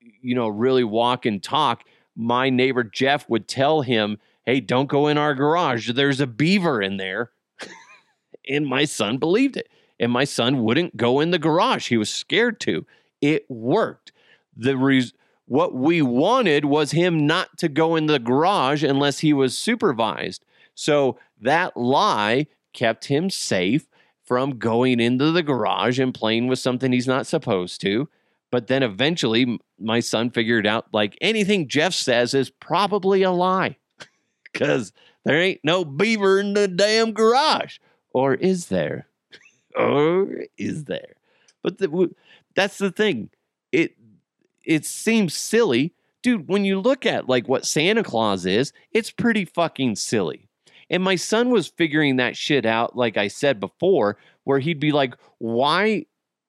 you 0.01 0.35
know, 0.35 0.49
really 0.49 0.85
walk 0.85 1.27
and 1.27 1.43
talk, 1.43 1.85
my 2.15 2.51
neighbor 2.51 2.85
Jeff 2.85 3.29
would 3.29 3.49
tell 3.49 3.83
him, 3.83 4.19
"Hey, 4.47 4.61
don't 4.61 4.89
go 4.89 5.09
in 5.09 5.19
our 5.19 5.35
garage. 5.35 5.91
There's 5.91 6.21
a 6.21 6.27
beaver 6.27 6.81
in 6.81 6.99
there." 6.99 7.33
and 8.49 8.67
my 8.67 8.85
son 8.85 9.19
believed 9.19 9.57
it. 9.57 9.69
And 10.03 10.11
my 10.11 10.25
son 10.25 10.65
wouldn't 10.65 10.97
go 10.97 11.21
in 11.21 11.31
the 11.31 11.39
garage. 11.39 11.89
He 11.89 11.97
was 11.97 12.11
scared 12.11 12.59
to. 12.61 12.85
It 13.21 13.49
worked. 13.49 14.11
The 14.57 15.13
what 15.47 15.75
we 15.75 16.03
wanted 16.03 16.65
was 16.65 16.91
him 16.91 17.25
not 17.25 17.57
to 17.59 17.69
go 17.69 17.95
in 17.95 18.07
the 18.07 18.19
garage 18.19 18.83
unless 18.83 19.21
he 19.21 19.33
was 19.33 19.57
supervised. 19.57 20.45
So 20.75 21.19
that 21.41 21.77
lie 21.77 22.49
kept 22.73 23.05
him 23.05 23.31
safe 23.31 23.87
from 24.25 24.59
going 24.59 24.99
into 24.99 25.31
the 25.31 25.43
garage 25.45 26.01
and 26.01 26.13
playing 26.13 26.49
with 26.49 26.59
something 26.59 26.91
he's 26.91 27.07
not 27.07 27.29
supposed 27.29 27.81
to. 27.83 28.09
But 28.51 28.67
then 28.67 28.83
eventually, 28.83 29.61
my 29.79 30.01
son 30.01 30.31
figured 30.31 30.67
out 30.67 30.87
like 30.93 31.17
anything 31.21 31.69
Jeff 31.69 31.95
says 31.95 32.35
is 32.35 32.51
probably 32.51 33.23
a 33.23 33.31
lie 33.31 33.77
because 34.53 34.93
there 35.25 35.41
ain't 35.41 35.61
no 35.63 35.85
beaver 35.85 36.41
in 36.41 36.55
the 36.55 36.67
damn 36.67 37.13
garage. 37.13 37.79
Or 38.13 38.35
is 38.35 38.67
there? 38.67 39.07
Or 39.77 40.45
is 40.59 40.85
there? 40.85 41.17
But 41.63 41.79
the, 41.79 42.11
that's 42.55 42.79
the 42.79 42.91
thing. 42.91 43.31
It 43.71 43.97
it 44.65 44.85
seems 44.85 45.35
silly, 45.35 45.95
dude. 46.23 46.49
When 46.49 46.65
you 46.65 46.81
look 46.81 47.07
at 47.07 47.29
like 47.29 47.49
what 47.49 47.67
Santa 47.67 48.03
Claus 48.03 48.47
is, 48.47 48.73
it's 48.93 49.11
pretty 49.11 49.45
fucking 49.45 49.97
silly. 49.97 50.49
And 50.91 51.03
my 51.03 51.17
son 51.17 51.51
was 51.51 51.69
figuring 51.69 52.17
that 52.17 52.37
shit 52.37 52.67
out, 52.67 52.97
like 52.97 53.17
I 53.17 53.29
said 53.29 53.61
before, 53.61 54.19
where 54.45 54.59
he'd 54.59 54.81
be 54.81 54.93
like, 54.93 55.15
"Why? 55.39 56.07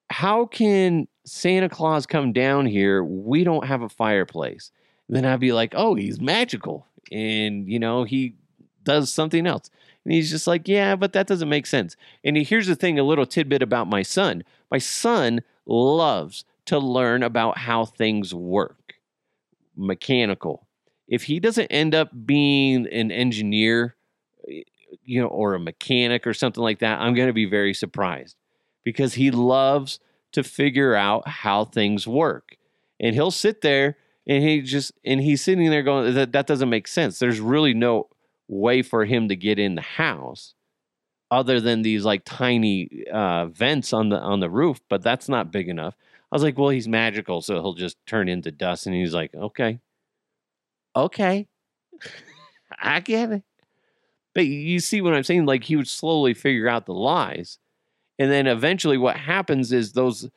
How 0.10 0.46
can 0.46 1.08
Santa 1.26 1.70
Claus 1.70 2.06
come 2.06 2.34
down 2.34 2.66
here? 2.66 3.04
We 3.04 3.44
don't 3.44 3.66
have 3.66 3.82
a 3.82 3.90
fireplace." 3.90 4.72
And 5.08 5.16
then 5.16 5.26
I'd 5.26 5.40
be 5.40 5.54
like, 5.54 5.74
"Oh, 5.76 5.96
he's 5.96 6.20
magical, 6.20 6.88
and 7.12 7.68
you 7.70 7.80
know 7.80 8.04
he 8.04 8.36
does 8.84 9.14
something 9.14 9.48
else." 9.48 9.70
And 10.06 10.14
he's 10.14 10.32
just 10.32 10.48
like, 10.48 10.68
yeah, 10.68 10.96
but 10.96 11.14
that 11.14 11.28
doesn't 11.28 11.50
make 11.50 11.66
sense. 11.66 11.96
And 12.24 12.38
here's 12.38 12.68
the 12.68 12.76
thing 12.76 13.00
a 13.00 13.04
little 13.04 13.26
tidbit 13.26 13.62
about 13.62 13.88
my 13.88 14.02
son. 14.02 14.44
My 14.70 14.78
son 14.78 15.42
loves 15.66 16.44
to 16.66 16.80
learn 16.80 17.24
about 17.24 17.58
how 17.60 17.86
things 17.86 18.34
work, 18.34 18.96
mechanical. 19.76 20.68
If 21.08 21.24
he 21.24 21.40
doesn't 21.40 21.68
end 21.68 21.96
up 21.96 22.10
being 22.26 22.88
an 22.88 23.12
engineer, 23.12 23.96
eh, 24.50 24.62
you 25.06 25.22
know, 25.22 25.28
or 25.28 25.54
a 25.54 25.60
mechanic 25.60 26.28
or 26.28 26.34
something 26.34 26.64
like 26.64 26.80
that, 26.80 27.00
I'm 27.00 27.14
going 27.14 27.28
to 27.28 27.34
be 27.34 27.46
very 27.46 27.74
surprised 27.74 28.36
because 28.84 29.16
he 29.16 29.32
loves 29.32 30.00
to 30.34 30.44
figure 30.44 30.96
out 30.96 31.28
how 31.28 31.66
things 31.66 32.08
work. 32.08 32.58
And 33.00 33.16
he'll 33.16 33.32
sit 33.32 33.62
there 33.62 33.98
and 34.28 34.44
he 34.44 34.62
just, 34.62 34.94
and 35.04 35.22
he's 35.22 35.44
sitting 35.44 35.70
there 35.70 35.84
going, 35.84 36.14
that, 36.14 36.32
that 36.32 36.48
doesn't 36.48 36.70
make 36.70 36.88
sense. 36.88 37.20
There's 37.20 37.40
really 37.40 37.74
no 37.74 38.08
way 38.48 38.82
for 38.82 39.06
him 39.06 39.30
to 39.30 39.36
get 39.36 39.60
in 39.60 39.76
the 39.76 39.82
house 39.82 40.54
other 41.32 41.60
than 41.60 41.82
these 41.82 42.06
like 42.06 42.24
tiny 42.26 43.06
uh, 43.12 43.48
vents 43.48 43.94
on 43.94 44.10
the 44.10 44.20
on 44.20 44.40
the 44.40 44.50
roof 44.50 44.80
but 44.90 45.02
that's 45.02 45.30
not 45.30 45.52
big 45.52 45.70
enough. 45.70 45.96
I 46.32 46.36
was 46.36 46.44
like 46.44 46.58
well 46.58 46.70
he's 46.70 46.88
magical 46.88 47.42
so 47.42 47.56
he'll 47.56 47.74
just 47.74 47.98
turn 48.06 48.28
into 48.30 48.52
dust 48.52 48.88
and 48.88 48.96
he's 48.96 49.14
like 49.14 49.34
okay. 49.34 49.80
Okay. 50.96 51.48
I 52.80 53.00
get 53.00 53.32
it. 53.32 53.44
But 54.36 54.46
you 54.48 54.80
see 54.80 55.02
what 55.02 55.14
i'm 55.14 55.24
saying? 55.24 55.46
Like 55.46 55.64
he 55.64 55.76
would 55.76 55.88
slowly 55.88 56.34
figure 56.34 56.68
out 56.68 56.86
the 56.86 56.94
lies 56.94 57.60
and 58.20 58.32
then 58.32 58.48
eventually 58.48 58.98
what 58.98 59.18
happens 59.18 59.72
is 59.72 59.94
those 59.94 60.30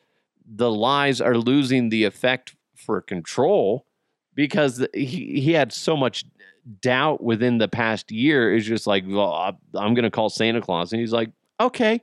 the 0.45 0.71
lies 0.71 1.19
are 1.19 1.37
losing 1.37 1.89
the 1.89 2.05
effect 2.05 2.55
for 2.75 3.01
control 3.01 3.86
because 4.37 4.85
he, 4.93 5.41
he 5.41 5.51
had 5.51 5.73
so 5.73 5.97
much 5.97 6.23
doubt 6.81 7.23
within 7.23 7.57
the 7.57 7.67
past 7.67 8.11
year 8.11 8.53
is 8.53 8.65
just 8.65 8.85
like, 8.85 9.03
well, 9.07 9.57
I'm 9.73 9.95
going 9.95 10.03
to 10.03 10.11
call 10.11 10.29
Santa 10.29 10.61
Claus. 10.61 10.93
And 10.93 11.01
he's 11.01 11.11
like, 11.11 11.31
okay, 11.59 12.01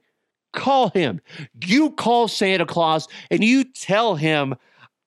call 0.52 0.90
him. 0.90 1.20
You 1.64 1.92
call 1.92 2.26
Santa 2.26 2.66
Claus 2.66 3.06
and 3.30 3.44
you 3.44 3.62
tell 3.62 4.16
him, 4.16 4.56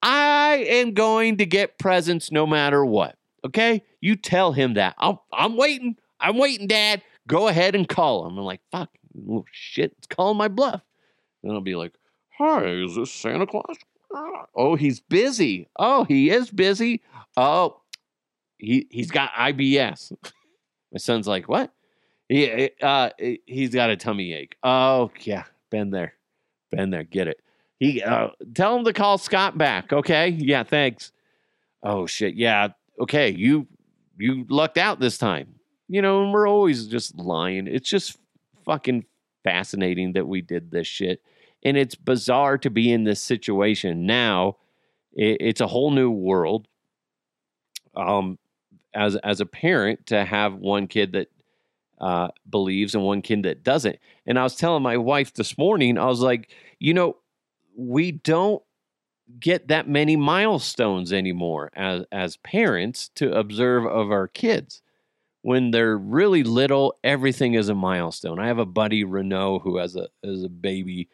I 0.02 0.66
am 0.70 0.94
going 0.94 1.38
to 1.38 1.46
get 1.46 1.78
presents 1.78 2.32
no 2.32 2.48
matter 2.48 2.86
what. 2.86 3.18
Okay? 3.46 3.84
You 4.00 4.16
tell 4.16 4.54
him 4.54 4.76
that. 4.76 4.96
I'm, 4.98 5.20
I'm 5.34 5.58
waiting. 5.58 5.98
I'm 6.22 6.38
waiting, 6.38 6.68
Dad. 6.68 7.02
Go 7.28 7.50
ahead 7.50 7.76
and 7.76 7.90
call 7.90 8.26
him. 8.26 8.38
I'm 8.38 8.46
like, 8.46 8.62
fuck, 8.72 8.90
oh, 9.30 9.44
shit, 9.52 9.94
it's 9.98 10.08
calling 10.08 10.38
my 10.38 10.48
bluff. 10.48 10.82
And 11.44 11.52
I'll 11.52 11.60
be 11.60 11.76
like, 11.76 11.94
hi, 12.38 12.68
is 12.68 12.96
this 12.96 13.12
Santa 13.12 13.46
Claus? 13.46 13.76
Oh, 14.56 14.76
he's 14.76 15.02
busy. 15.02 15.68
Oh, 15.78 16.06
he 16.06 16.30
is 16.30 16.50
busy. 16.50 17.02
Oh, 17.38 17.82
he 18.58 18.88
he's 18.90 19.12
got 19.12 19.32
IBS. 19.32 20.12
My 20.92 20.98
son's 20.98 21.28
like, 21.28 21.48
what? 21.48 21.72
He 22.28 22.72
uh 22.82 23.12
he's 23.46 23.74
got 23.74 23.90
a 23.90 23.96
tummy 23.96 24.34
ache. 24.34 24.58
Oh 24.64 25.12
yeah, 25.22 25.44
been 25.70 25.92
there, 25.92 26.14
been 26.72 26.90
there. 26.90 27.04
Get 27.04 27.28
it. 27.28 27.40
He 27.80 28.02
uh, 28.02 28.30
tell 28.56 28.78
him 28.78 28.86
to 28.86 28.94
call 28.94 29.18
Scott 29.18 29.58
back. 29.58 29.94
Okay, 29.94 30.30
yeah, 30.30 30.64
thanks. 30.64 31.12
Oh 31.84 32.08
shit, 32.08 32.36
yeah, 32.36 32.70
okay. 33.00 33.30
You 33.30 33.68
you 34.18 34.46
lucked 34.50 34.78
out 34.78 35.00
this 35.00 35.18
time. 35.18 35.56
You 35.88 36.02
know, 36.02 36.24
and 36.24 36.34
we're 36.34 36.50
always 36.50 36.88
just 36.88 37.18
lying. 37.18 37.68
It's 37.68 37.90
just 37.90 38.18
fucking 38.66 39.06
fascinating 39.46 40.14
that 40.14 40.28
we 40.28 40.42
did 40.42 40.72
this 40.72 40.88
shit, 40.88 41.22
and 41.64 41.78
it's 41.78 41.96
bizarre 41.96 42.58
to 42.58 42.70
be 42.70 42.92
in 42.92 43.04
this 43.04 43.22
situation 43.22 44.06
now. 44.06 44.58
It, 45.14 45.38
it's 45.40 45.62
a 45.62 45.68
whole 45.68 45.92
new 45.92 46.12
world. 46.12 46.68
Um, 47.98 48.38
as 48.94 49.16
as 49.18 49.42
a 49.42 49.46
parent 49.46 50.08
to 50.08 50.26
have 50.26 50.56
one 50.56 50.88
kid 50.88 51.14
that 51.14 51.30
uh, 52.00 52.30
believes 52.50 52.96
and 52.96 53.04
one 53.04 53.22
kid 53.22 53.44
that 53.44 53.64
doesn't. 53.64 53.98
And 54.26 54.38
I 54.38 54.44
was 54.44 54.56
telling 54.56 54.84
my 54.84 54.98
wife 54.98 55.34
this 55.34 55.58
morning, 55.58 55.98
I 55.98 56.06
was 56.06 56.20
like, 56.20 56.52
you 56.80 56.94
know, 56.94 57.18
we 57.76 58.12
don't 58.12 58.62
get 59.40 59.68
that 59.68 59.90
many 59.90 60.16
milestones 60.16 61.12
anymore 61.12 61.70
as 61.76 62.06
as 62.12 62.38
parents 62.38 63.10
to 63.16 63.32
observe 63.38 63.86
of 63.86 64.12
our 64.12 64.28
kids. 64.28 64.82
When 65.42 65.72
they're 65.72 65.98
really 65.98 66.44
little, 66.44 66.98
everything 67.04 67.54
is 67.54 67.70
a 67.70 67.76
milestone. 67.76 68.40
I 68.40 68.48
have 68.48 68.58
a 68.58 68.66
buddy 68.66 69.04
Renault 69.04 69.60
who 69.60 69.78
has 69.78 69.96
a 69.96 70.10
has 70.24 70.44
a 70.44 70.50
baby. 70.50 71.10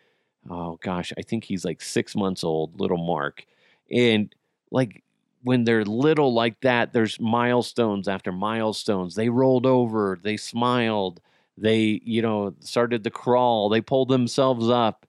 Oh 0.50 0.78
gosh, 0.82 1.13
I 1.17 1.22
think 1.22 1.43
he's 1.43 1.65
like 1.65 1.82
six 1.82 2.15
months 2.15 2.43
old, 2.43 2.80
little 2.80 2.98
Mark, 2.98 3.46
and 3.91 4.34
like 4.72 5.03
when 5.43 5.65
they're 5.65 5.86
little 5.86 6.34
like 6.34 6.60
that, 6.62 6.93
there's 6.93 7.19
milestones 7.19 8.08
after 8.08 8.32
milestones. 8.32 9.15
They 9.15 9.29
rolled 9.29 9.65
over, 9.65 10.17
they 10.21 10.38
smiled, 10.38 11.21
they, 11.58 12.01
you 12.03 12.21
know, 12.21 12.56
started 12.60 13.03
to 13.03 13.10
crawl, 13.10 13.69
they 13.69 13.82
pulled 13.82 14.10
themselves 14.10 14.69
up, 14.69 15.06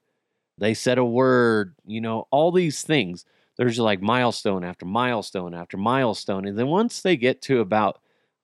they 0.59 0.75
said 0.75 0.99
a 0.99 1.05
word, 1.05 1.75
you 1.87 2.01
know, 2.01 2.27
all 2.31 2.53
these 2.53 2.83
things. 2.83 3.25
There's 3.57 3.79
like 3.79 4.03
milestone 4.03 4.64
after 4.64 4.85
milestone 4.85 5.55
after 5.55 5.77
milestone. 5.77 6.47
And 6.47 6.59
then 6.59 6.66
once 6.66 7.01
they 7.01 7.16
get 7.16 7.40
to 7.42 7.61
about, 7.61 8.01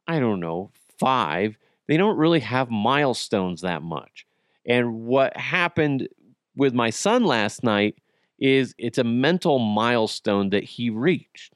I 0.07 0.21
don't 0.21 0.41
know, 0.41 0.71
five, 0.99 1.57
they 1.89 1.97
don't 1.97 2.17
really 2.17 2.41
have 2.41 2.71
milestones 2.71 3.63
that 3.63 3.83
much. 3.83 4.27
And 4.65 5.07
what 5.07 5.37
happened 5.37 6.09
with 6.55 6.75
my 6.75 6.91
son 6.91 7.25
last 7.25 7.65
night 7.65 7.97
is 8.39 8.75
it's 8.79 8.99
a 8.99 9.05
mental 9.05 9.59
milestone 9.59 10.51
that 10.51 10.63
he 10.63 10.91
reached. 10.91 11.55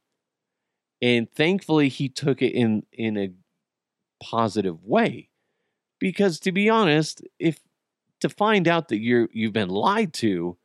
And 1.04 1.30
thankfully 1.30 1.90
he 1.90 2.08
took 2.08 2.40
it 2.40 2.54
in 2.54 2.86
in 2.90 3.18
a 3.18 3.30
positive 4.22 4.82
way. 4.82 5.28
Because 6.00 6.40
to 6.40 6.50
be 6.50 6.70
honest, 6.70 7.20
if 7.38 7.60
to 8.20 8.30
find 8.30 8.66
out 8.66 8.88
that 8.88 9.00
you're 9.00 9.28
you've 9.30 9.52
been 9.52 9.68
lied 9.68 10.14
to, 10.14 10.56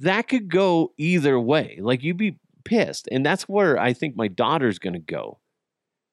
that 0.00 0.28
could 0.28 0.48
go 0.48 0.94
either 0.96 1.38
way. 1.38 1.78
Like 1.82 2.02
you'd 2.02 2.16
be 2.16 2.38
pissed. 2.64 3.06
And 3.12 3.24
that's 3.24 3.46
where 3.46 3.78
I 3.78 3.92
think 3.92 4.16
my 4.16 4.28
daughter's 4.28 4.78
gonna 4.78 4.98
go. 4.98 5.40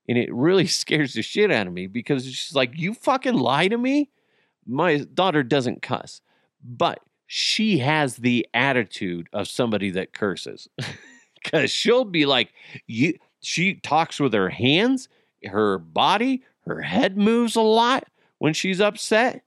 And 0.10 0.18
it 0.18 0.34
really 0.34 0.68
scares 0.82 1.14
the 1.14 1.22
shit 1.22 1.54
out 1.54 1.68
of 1.68 1.74
me 1.74 1.88
because 1.88 2.26
she's 2.26 2.54
like, 2.54 2.78
You 2.78 2.94
fucking 2.94 3.36
lie 3.36 3.70
to 3.70 3.78
me? 3.78 4.10
My 4.68 4.98
daughter 4.98 5.42
doesn't 5.42 5.82
cuss, 5.82 6.20
but 6.62 7.00
she 7.28 7.78
has 7.78 8.18
the 8.18 8.46
attitude 8.54 9.30
of 9.32 9.48
somebody 9.48 9.92
that 9.92 10.12
curses. 10.12 10.68
Cause 11.44 11.72
she'll 11.72 12.06
be 12.06 12.26
like, 12.26 12.54
you 12.88 13.16
she 13.42 13.76
talks 13.76 14.20
with 14.20 14.34
her 14.34 14.50
hands, 14.50 15.08
her 15.46 15.78
body, 15.78 16.44
her 16.66 16.82
head 16.82 17.18
moves 17.18 17.56
a 17.56 17.62
lot 17.62 18.06
when 18.40 18.54
she's 18.54 18.82
upset, 18.82 19.44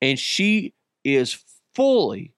and 0.00 0.18
she 0.18 0.74
is 1.04 1.44
fully, 1.74 2.32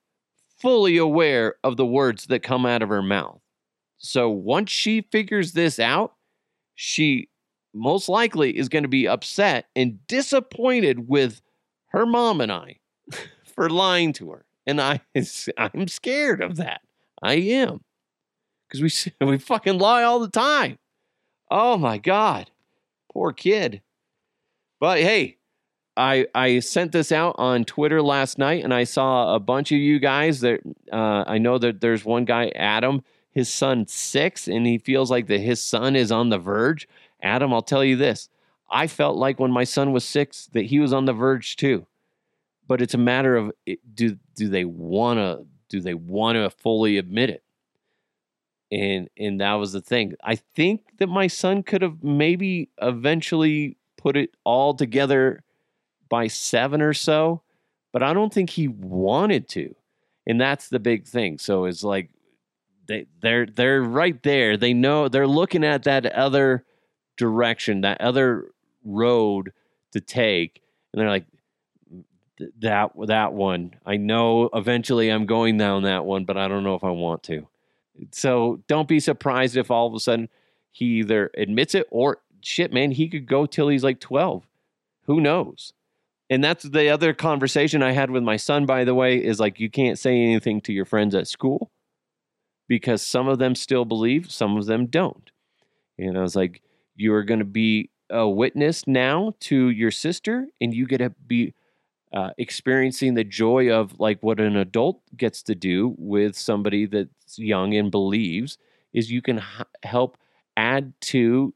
fully 0.57 0.97
aware 0.97 1.55
of 1.63 1.77
the 1.77 1.85
words 1.85 2.25
that 2.27 2.43
come 2.43 2.65
out 2.65 2.81
of 2.81 2.89
her 2.89 3.01
mouth. 3.01 3.39
So 3.97 4.29
once 4.29 4.71
she 4.71 5.01
figures 5.01 5.53
this 5.53 5.79
out, 5.79 6.13
she 6.75 7.29
most 7.73 8.09
likely 8.09 8.57
is 8.57 8.69
going 8.69 8.83
to 8.83 8.89
be 8.89 9.07
upset 9.07 9.67
and 9.75 10.05
disappointed 10.07 11.07
with 11.07 11.41
her 11.87 12.05
mom 12.05 12.41
and 12.41 12.51
I 12.51 12.77
for 13.55 13.69
lying 13.69 14.13
to 14.13 14.31
her. 14.31 14.45
And 14.65 14.81
I 14.81 15.01
I'm 15.57 15.87
scared 15.87 16.41
of 16.41 16.57
that. 16.57 16.81
I 17.21 17.35
am. 17.35 17.81
Cuz 18.69 18.81
we 18.81 19.25
we 19.25 19.37
fucking 19.37 19.79
lie 19.79 20.03
all 20.03 20.19
the 20.19 20.29
time. 20.29 20.77
Oh 21.49 21.77
my 21.77 21.97
god. 21.97 22.51
Poor 23.11 23.31
kid. 23.33 23.81
But 24.79 24.99
hey, 24.99 25.37
I 25.95 26.27
I 26.35 26.59
sent 26.59 26.91
this 26.91 27.11
out 27.11 27.35
on 27.37 27.65
Twitter 27.65 28.01
last 28.01 28.37
night 28.37 28.63
and 28.63 28.73
I 28.73 28.83
saw 28.83 29.33
a 29.33 29.39
bunch 29.39 29.71
of 29.71 29.77
you 29.79 29.99
guys 29.99 30.41
that 30.41 30.59
uh, 30.91 31.23
I 31.27 31.37
know 31.37 31.57
that 31.57 31.81
there's 31.81 32.05
one 32.05 32.25
guy 32.25 32.49
Adam 32.55 33.03
his 33.31 33.53
son's 33.53 33.93
6 33.93 34.47
and 34.47 34.65
he 34.65 34.79
feels 34.79 35.11
like 35.11 35.27
that 35.27 35.39
his 35.39 35.63
son 35.63 35.95
is 35.95 36.11
on 36.11 36.29
the 36.29 36.39
verge 36.39 36.87
Adam, 37.21 37.53
I'll 37.53 37.61
tell 37.61 37.83
you 37.83 37.95
this. 37.95 38.29
I 38.69 38.87
felt 38.87 39.17
like 39.17 39.39
when 39.39 39.51
my 39.51 39.63
son 39.63 39.91
was 39.91 40.03
six 40.03 40.47
that 40.53 40.65
he 40.65 40.79
was 40.79 40.93
on 40.93 41.05
the 41.05 41.13
verge 41.13 41.55
too. 41.55 41.87
But 42.67 42.81
it's 42.81 42.93
a 42.93 42.99
matter 42.99 43.35
of 43.35 43.51
do 43.93 44.17
do 44.35 44.49
they 44.49 44.65
want 44.65 45.19
to 45.19 45.45
do 45.69 45.79
they 45.79 45.93
want 45.93 46.35
to 46.35 46.49
fully 46.49 46.97
admit 46.97 47.29
it? 47.29 47.43
And 48.71 49.09
and 49.17 49.39
that 49.39 49.53
was 49.53 49.71
the 49.71 49.81
thing. 49.81 50.13
I 50.23 50.35
think 50.35 50.97
that 50.99 51.07
my 51.07 51.27
son 51.27 51.63
could 51.63 51.81
have 51.81 52.03
maybe 52.03 52.69
eventually 52.81 53.77
put 53.97 54.17
it 54.17 54.31
all 54.43 54.73
together 54.73 55.43
by 56.09 56.27
7 56.27 56.81
or 56.81 56.93
so, 56.93 57.41
but 57.93 58.03
I 58.03 58.13
don't 58.13 58.33
think 58.33 58.49
he 58.49 58.67
wanted 58.67 59.47
to. 59.49 59.75
And 60.25 60.39
that's 60.39 60.67
the 60.67 60.79
big 60.79 61.07
thing. 61.07 61.37
So 61.37 61.65
it's 61.65 61.83
like 61.83 62.09
they 62.87 63.05
they're 63.21 63.45
they're 63.45 63.81
right 63.81 64.21
there. 64.23 64.57
They 64.57 64.73
know 64.73 65.07
they're 65.07 65.27
looking 65.27 65.63
at 65.63 65.83
that 65.83 66.05
other 66.05 66.65
direction, 67.15 67.81
that 67.81 68.01
other 68.01 68.51
road 68.83 69.53
to 69.93 70.01
take, 70.01 70.61
and 70.91 71.01
they're 71.01 71.09
like, 71.09 71.25
that 72.59 72.91
that 73.07 73.33
one. 73.33 73.75
I 73.85 73.97
know 73.97 74.49
eventually 74.53 75.09
I'm 75.09 75.25
going 75.25 75.57
down 75.57 75.83
that 75.83 76.05
one, 76.05 76.25
but 76.25 76.37
I 76.37 76.47
don't 76.47 76.63
know 76.63 76.75
if 76.75 76.83
I 76.83 76.91
want 76.91 77.23
to. 77.23 77.47
So 78.11 78.61
don't 78.67 78.87
be 78.87 78.99
surprised 78.99 79.57
if 79.57 79.71
all 79.71 79.87
of 79.87 79.93
a 79.93 79.99
sudden 79.99 80.29
he 80.71 80.85
either 80.99 81.31
admits 81.37 81.75
it 81.75 81.87
or 81.89 82.19
shit, 82.41 82.71
man, 82.71 82.91
he 82.91 83.09
could 83.09 83.25
go 83.25 83.45
till 83.45 83.67
he's 83.67 83.83
like 83.83 83.99
12. 83.99 84.47
Who 85.03 85.21
knows? 85.21 85.73
And 86.29 86.43
that's 86.43 86.63
the 86.63 86.89
other 86.89 87.13
conversation 87.13 87.81
I 87.81 87.91
had 87.91 88.11
with 88.11 88.23
my 88.23 88.37
son, 88.37 88.65
by 88.65 88.83
the 88.83 88.95
way, 88.95 89.23
is 89.23 89.39
like 89.39 89.59
you 89.59 89.69
can't 89.69 89.97
say 89.97 90.21
anything 90.21 90.61
to 90.61 90.73
your 90.73 90.85
friends 90.85 91.15
at 91.15 91.27
school 91.27 91.71
because 92.67 93.01
some 93.01 93.27
of 93.27 93.39
them 93.39 93.55
still 93.55 93.85
believe, 93.85 94.31
some 94.31 94.57
of 94.57 94.65
them 94.65 94.87
don't. 94.87 95.31
And 95.97 96.17
I 96.17 96.21
was 96.21 96.35
like, 96.35 96.61
you 96.95 97.13
are 97.13 97.23
going 97.23 97.39
to 97.39 97.45
be 97.45 97.89
a 98.09 98.27
witness 98.27 98.85
now 98.87 99.33
to 99.41 99.69
your 99.69 99.91
sister, 99.91 100.47
and 100.59 100.73
you 100.73 100.85
get 100.85 100.97
to 100.99 101.09
be 101.09 101.53
uh, 102.13 102.31
experiencing 102.37 103.13
the 103.13 103.23
joy 103.23 103.69
of 103.71 103.99
like 103.99 104.21
what 104.21 104.39
an 104.39 104.55
adult 104.55 105.01
gets 105.15 105.43
to 105.43 105.55
do 105.55 105.95
with 105.97 106.37
somebody 106.37 106.85
that's 106.85 107.16
young 107.35 107.73
and 107.73 107.91
believes 107.91 108.57
is 108.93 109.11
you 109.11 109.21
can 109.21 109.39
h- 109.39 109.67
help 109.83 110.17
add 110.55 110.93
to 111.01 111.53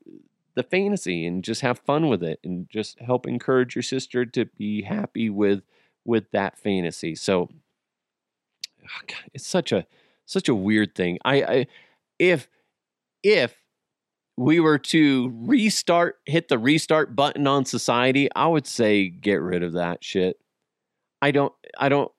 the 0.55 0.63
fantasy 0.63 1.25
and 1.25 1.43
just 1.43 1.61
have 1.61 1.79
fun 1.79 2.09
with 2.09 2.21
it 2.21 2.39
and 2.43 2.69
just 2.69 2.99
help 2.99 3.25
encourage 3.25 3.75
your 3.75 3.83
sister 3.83 4.25
to 4.25 4.45
be 4.45 4.81
happy 4.81 5.29
with 5.29 5.63
with 6.03 6.29
that 6.31 6.57
fantasy 6.57 7.15
so 7.15 7.49
ah, 8.83 8.89
oh 8.97 9.05
God, 9.07 9.31
it's 9.33 9.47
such 9.47 9.71
a 9.71 9.85
such 10.25 10.49
a 10.49 10.55
weird 10.55 10.93
thing 10.93 11.17
I, 11.23 11.43
I 11.43 11.67
if 12.19 12.47
if 13.23 13.55
we 14.37 14.59
were 14.59 14.79
to 14.79 15.31
restart, 15.35 16.19
hit 16.25 16.47
the 16.47 16.57
restart 16.57 17.15
button 17.15 17.47
on 17.47 17.65
society, 17.65 18.29
I 18.35 18.47
would 18.47 18.65
say 18.65 19.07
get 19.07 19.41
rid 19.41 19.63
of 19.63 19.73
that 19.73 20.03
shit. 20.03 20.37
I 21.21 21.31
don't, 21.31 21.53
I 21.77 21.89
don't 21.89 22.11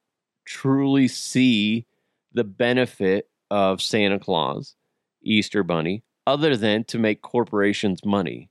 truly 0.44 1.08
see 1.08 1.86
the 2.32 2.44
benefit 2.44 3.28
of 3.52 3.82
Santa 3.82 4.18
Claus, 4.18 4.76
Easter 5.22 5.62
Bunny, 5.62 6.02
other 6.26 6.56
than 6.56 6.84
to 6.84 6.98
make 6.98 7.20
corporations 7.20 8.02
money, 8.02 8.48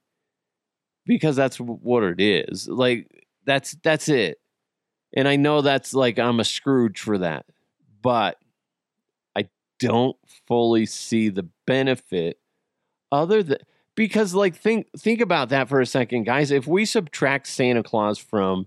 because 1.08 1.36
that's 1.36 1.58
what 1.58 2.04
it 2.04 2.22
is. 2.22 2.68
Like 2.68 3.26
that's 3.46 3.76
that's 3.84 4.08
it. 4.08 4.38
And 5.14 5.28
I 5.28 5.38
know 5.38 5.62
that's 5.62 5.96
like 5.96 6.20
I'm 6.20 6.40
a 6.40 6.44
Scrooge 6.44 7.00
for 7.00 7.18
that, 7.18 7.48
but 8.04 8.38
I 9.36 9.50
don't 9.80 10.18
fully 10.48 10.86
see 10.86 11.30
the 11.30 11.50
benefit 11.66 12.38
other 13.12 13.42
than 13.42 13.58
because 13.96 14.36
like 14.36 14.56
think 14.56 14.86
think 14.96 15.20
about 15.20 15.50
that 15.50 15.68
for 15.68 15.82
a 15.82 15.86
second 15.86 16.24
guys 16.24 16.50
if 16.50 16.66
we 16.66 16.86
subtract 16.86 17.46
santa 17.46 17.84
claus 17.84 18.18
from 18.18 18.66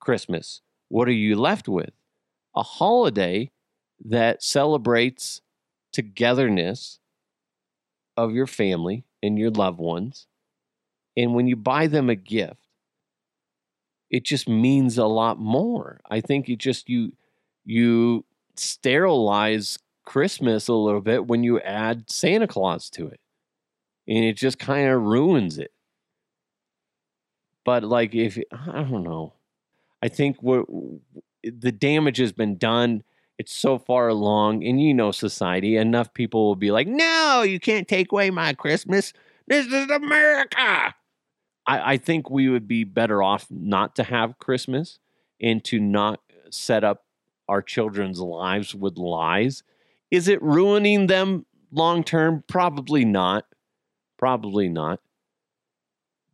christmas 0.00 0.62
what 0.88 1.06
are 1.08 1.12
you 1.12 1.36
left 1.36 1.68
with 1.68 1.90
a 2.54 2.62
holiday 2.62 3.50
that 4.02 4.42
celebrates 4.42 5.42
togetherness 5.96 6.98
of 8.16 8.32
your 8.32 8.46
family 8.46 9.04
and 9.22 9.38
your 9.38 9.50
loved 9.50 9.78
ones 9.78 10.26
and 11.16 11.34
when 11.34 11.46
you 11.46 11.56
buy 11.56 11.86
them 11.86 12.10
a 12.10 12.14
gift 12.14 12.68
it 14.10 14.24
just 14.24 14.48
means 14.48 14.98
a 14.98 15.06
lot 15.06 15.38
more 15.38 16.00
i 16.10 16.20
think 16.20 16.48
it 16.48 16.58
just 16.58 16.88
you 16.88 17.12
you 17.64 18.24
sterilize 18.56 19.78
christmas 20.04 20.68
a 20.68 20.72
little 20.72 21.00
bit 21.00 21.26
when 21.26 21.42
you 21.42 21.60
add 21.60 22.08
santa 22.10 22.46
claus 22.46 22.88
to 22.90 23.06
it 23.06 23.20
and 24.08 24.24
it 24.24 24.36
just 24.36 24.58
kind 24.58 24.88
of 24.88 25.02
ruins 25.02 25.58
it. 25.58 25.72
But 27.64 27.82
like 27.82 28.14
if 28.14 28.38
I 28.52 28.82
don't 28.82 29.02
know, 29.02 29.34
I 30.02 30.08
think 30.08 30.36
what 30.40 30.66
the 31.42 31.72
damage 31.72 32.18
has 32.18 32.32
been 32.32 32.56
done. 32.56 33.02
It's 33.38 33.54
so 33.54 33.78
far 33.78 34.08
along, 34.08 34.64
and 34.64 34.80
you 34.80 34.94
know, 34.94 35.10
society. 35.10 35.76
Enough 35.76 36.14
people 36.14 36.46
will 36.46 36.56
be 36.56 36.70
like, 36.70 36.86
"No, 36.86 37.42
you 37.42 37.60
can't 37.60 37.86
take 37.86 38.12
away 38.12 38.30
my 38.30 38.54
Christmas. 38.54 39.12
This 39.46 39.66
is 39.66 39.90
America." 39.90 40.94
I, 41.66 41.92
I 41.92 41.96
think 41.98 42.30
we 42.30 42.48
would 42.48 42.66
be 42.66 42.84
better 42.84 43.22
off 43.22 43.46
not 43.50 43.96
to 43.96 44.04
have 44.04 44.38
Christmas 44.38 44.98
and 45.40 45.62
to 45.64 45.78
not 45.78 46.20
set 46.50 46.84
up 46.84 47.04
our 47.48 47.60
children's 47.60 48.20
lives 48.20 48.74
with 48.74 48.96
lies. 48.96 49.62
Is 50.10 50.28
it 50.28 50.42
ruining 50.42 51.08
them 51.08 51.46
long 51.72 52.04
term? 52.04 52.44
Probably 52.48 53.04
not. 53.04 53.44
Probably 54.16 54.68
not. 54.68 55.00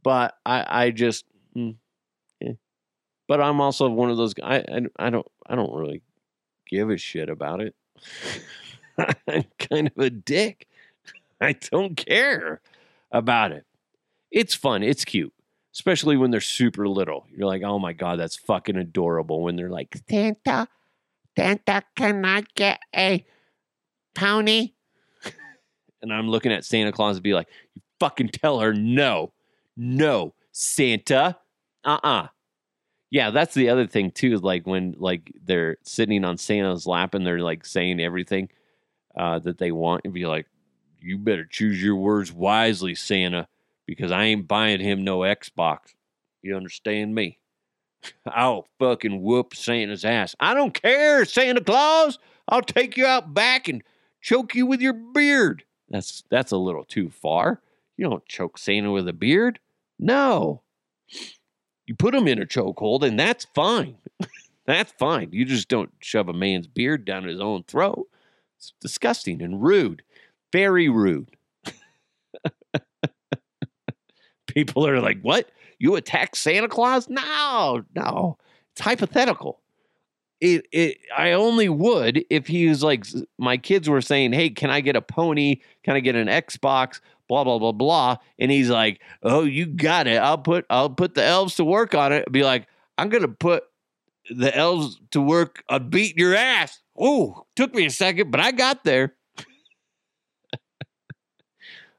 But 0.03 0.35
I, 0.45 0.67
I 0.87 0.91
just, 0.91 1.25
mm, 1.57 1.77
eh. 2.43 2.55
but 3.29 3.41
I'm 3.41 3.61
also 3.61 3.89
one 3.89 4.11
of 4.11 4.17
those. 4.17 4.35
I, 4.43 4.57
I, 4.59 4.81
I 4.99 5.11
don't, 5.11 5.27
I 5.47 5.55
don't 5.55 5.75
really 5.75 6.03
give 6.73 6.91
a 6.91 6.97
shit 6.97 7.29
about 7.29 7.61
it. 7.61 7.75
I'm 9.29 9.45
kind 9.59 9.91
of 9.95 10.03
a 10.03 10.11
dick. 10.11 10.67
I 11.41 11.53
don't 11.53 11.97
care 11.97 12.61
about 13.11 13.53
it. 13.53 13.67
It's 14.31 14.55
fun. 14.55 14.83
It's 14.83 15.05
cute, 15.05 15.35
especially 15.75 16.17
when 16.17 16.31
they're 16.31 16.41
super 16.41 16.89
little. 16.89 17.27
You're 17.31 17.47
like, 17.47 17.63
oh 17.63 17.79
my 17.79 17.93
god, 17.93 18.19
that's 18.19 18.37
fucking 18.37 18.77
adorable. 18.77 19.43
When 19.43 19.57
they're 19.57 19.69
like, 19.69 19.95
Santa, 20.09 20.67
Santa, 21.37 21.83
can 21.95 22.25
I 22.25 22.43
get 22.55 22.81
a 22.97 23.25
pony? 24.15 24.73
and 26.03 26.13
I'm 26.13 26.29
looking 26.29 26.53
at 26.53 26.65
Santa 26.65 26.93
Claus 26.93 27.17
and 27.17 27.23
be 27.23 27.35
like, 27.35 27.49
you 27.75 27.83
fucking 28.01 28.31
tell 28.31 28.61
her 28.61 28.73
no, 28.73 29.33
no. 29.77 30.35
Santa. 30.53 31.37
Uh 31.85 31.99
uh 32.03 32.27
Yeah, 33.13 33.31
that's 33.31 33.53
the 33.53 33.69
other 33.69 33.87
thing 33.87 34.11
too. 34.11 34.39
Like 34.39 34.67
when 34.67 34.95
like 34.99 35.31
they're 35.45 35.77
sitting 35.83 36.25
on 36.25 36.39
Santa's 36.39 36.87
lap 36.87 37.13
and 37.15 37.27
they're 37.27 37.41
like 37.41 37.67
saying 37.67 38.01
everything 38.01 38.49
uh, 39.15 39.39
that 39.41 39.59
they 39.59 39.71
want, 39.71 40.01
and 40.05 40.15
be 40.15 40.25
like, 40.25 40.47
"You 40.99 41.19
better 41.19 41.45
choose 41.45 41.83
your 41.83 41.97
words 41.97 42.33
wisely, 42.33 42.95
Santa, 42.95 43.49
because 43.87 44.11
I 44.11 44.25
ain't 44.25 44.49
buying 44.49 44.81
him 44.81 45.05
no 45.05 45.19
Xbox." 45.21 45.93
You 46.41 46.57
understand 46.57 47.15
me? 47.15 47.39
I'll 48.27 48.67
fucking 48.79 49.21
whoop 49.21 49.55
Santa's 49.55 50.07
ass. 50.07 50.35
I 50.41 50.55
don't 50.55 50.73
care, 50.73 51.27
Santa 51.27 51.61
Claus. 51.61 52.19
I'll 52.49 52.63
take 52.63 52.97
you 52.97 53.05
out 53.05 53.35
back 53.35 53.69
and 53.69 53.83
choke 54.23 54.55
you 54.55 54.65
with 54.65 54.81
your 54.81 54.95
beard. 54.95 55.65
That's 55.91 56.25
that's 56.31 56.53
a 56.53 56.57
little 56.57 56.85
too 56.85 57.11
far. 57.11 57.61
You 57.99 58.09
don't 58.09 58.25
choke 58.25 58.57
Santa 58.57 58.91
with 58.91 59.07
a 59.07 59.13
beard. 59.13 59.59
No. 59.99 60.63
You 61.93 61.97
put 61.97 62.15
him 62.15 62.27
in 62.27 62.41
a 62.41 62.47
chokehold, 62.47 63.03
and 63.03 63.21
that's 63.21 63.45
fine. 63.55 63.99
that's 64.67 64.93
fine. 64.93 65.29
You 65.31 65.45
just 65.45 65.69
don't 65.69 65.93
shove 66.01 66.31
a 66.31 66.33
man's 66.33 66.67
beard 66.67 67.05
down 67.05 67.25
his 67.25 67.39
own 67.39 67.65
throat. 67.65 68.09
It's 68.57 68.73
disgusting 68.81 69.43
and 69.43 69.63
rude. 69.63 70.03
Very 70.53 70.89
rude. 70.89 71.37
People 74.47 74.87
are 74.87 75.03
like, 75.03 75.21
what? 75.21 75.51
You 75.79 75.97
attack 75.97 76.35
Santa 76.35 76.67
Claus? 76.67 77.11
No, 77.11 77.85
no. 77.95 78.39
It's 78.71 78.81
hypothetical. 78.81 79.61
It, 80.41 80.67
it 80.73 80.97
I 81.15 81.33
only 81.33 81.69
would 81.69 82.25
if 82.31 82.47
he 82.47 82.69
was 82.69 82.83
like 82.83 83.05
my 83.39 83.59
kids 83.59 83.87
were 83.87 84.01
saying, 84.01 84.33
"Hey, 84.33 84.49
can 84.49 84.71
I 84.71 84.81
get 84.81 84.97
a 84.97 85.03
pony? 85.03 85.61
Can 85.85 85.95
I 85.95 86.01
get 86.01 86.17
an 86.17 86.29
Xbox?" 86.29 87.01
Blah 87.33 87.45
blah 87.45 87.59
blah 87.59 87.73
blah 87.73 88.17
and 88.39 88.51
he's 88.51 88.69
like, 88.71 89.01
"Oh, 89.23 89.45
you 89.45 89.67
got 89.67 90.07
it. 90.07 90.19
I'll 90.19 90.39
put 90.39 90.67
I'll 90.69 90.91
put 90.91 91.15
the 91.15 91.25
elves 91.25 91.57
to 91.57 91.65
work 91.65 91.95
on 91.95 92.13
it." 92.13 92.31
Be 92.31 92.45
like, 92.45 92.69
"I'm 92.99 93.11
to 93.11 93.29
put 93.29 93.65
the 94.31 94.55
elves 94.57 95.01
to 95.13 95.21
work 95.21 95.65
on 95.69 95.91
beating 95.91 96.19
your 96.19 96.35
ass." 96.35 96.81
Oh, 96.99 97.47
took 97.57 97.75
me 97.75 97.87
a 97.87 97.91
second, 97.91 98.31
but 98.31 98.41
I 98.41 98.53
got 98.53 98.85
there. 98.85 99.15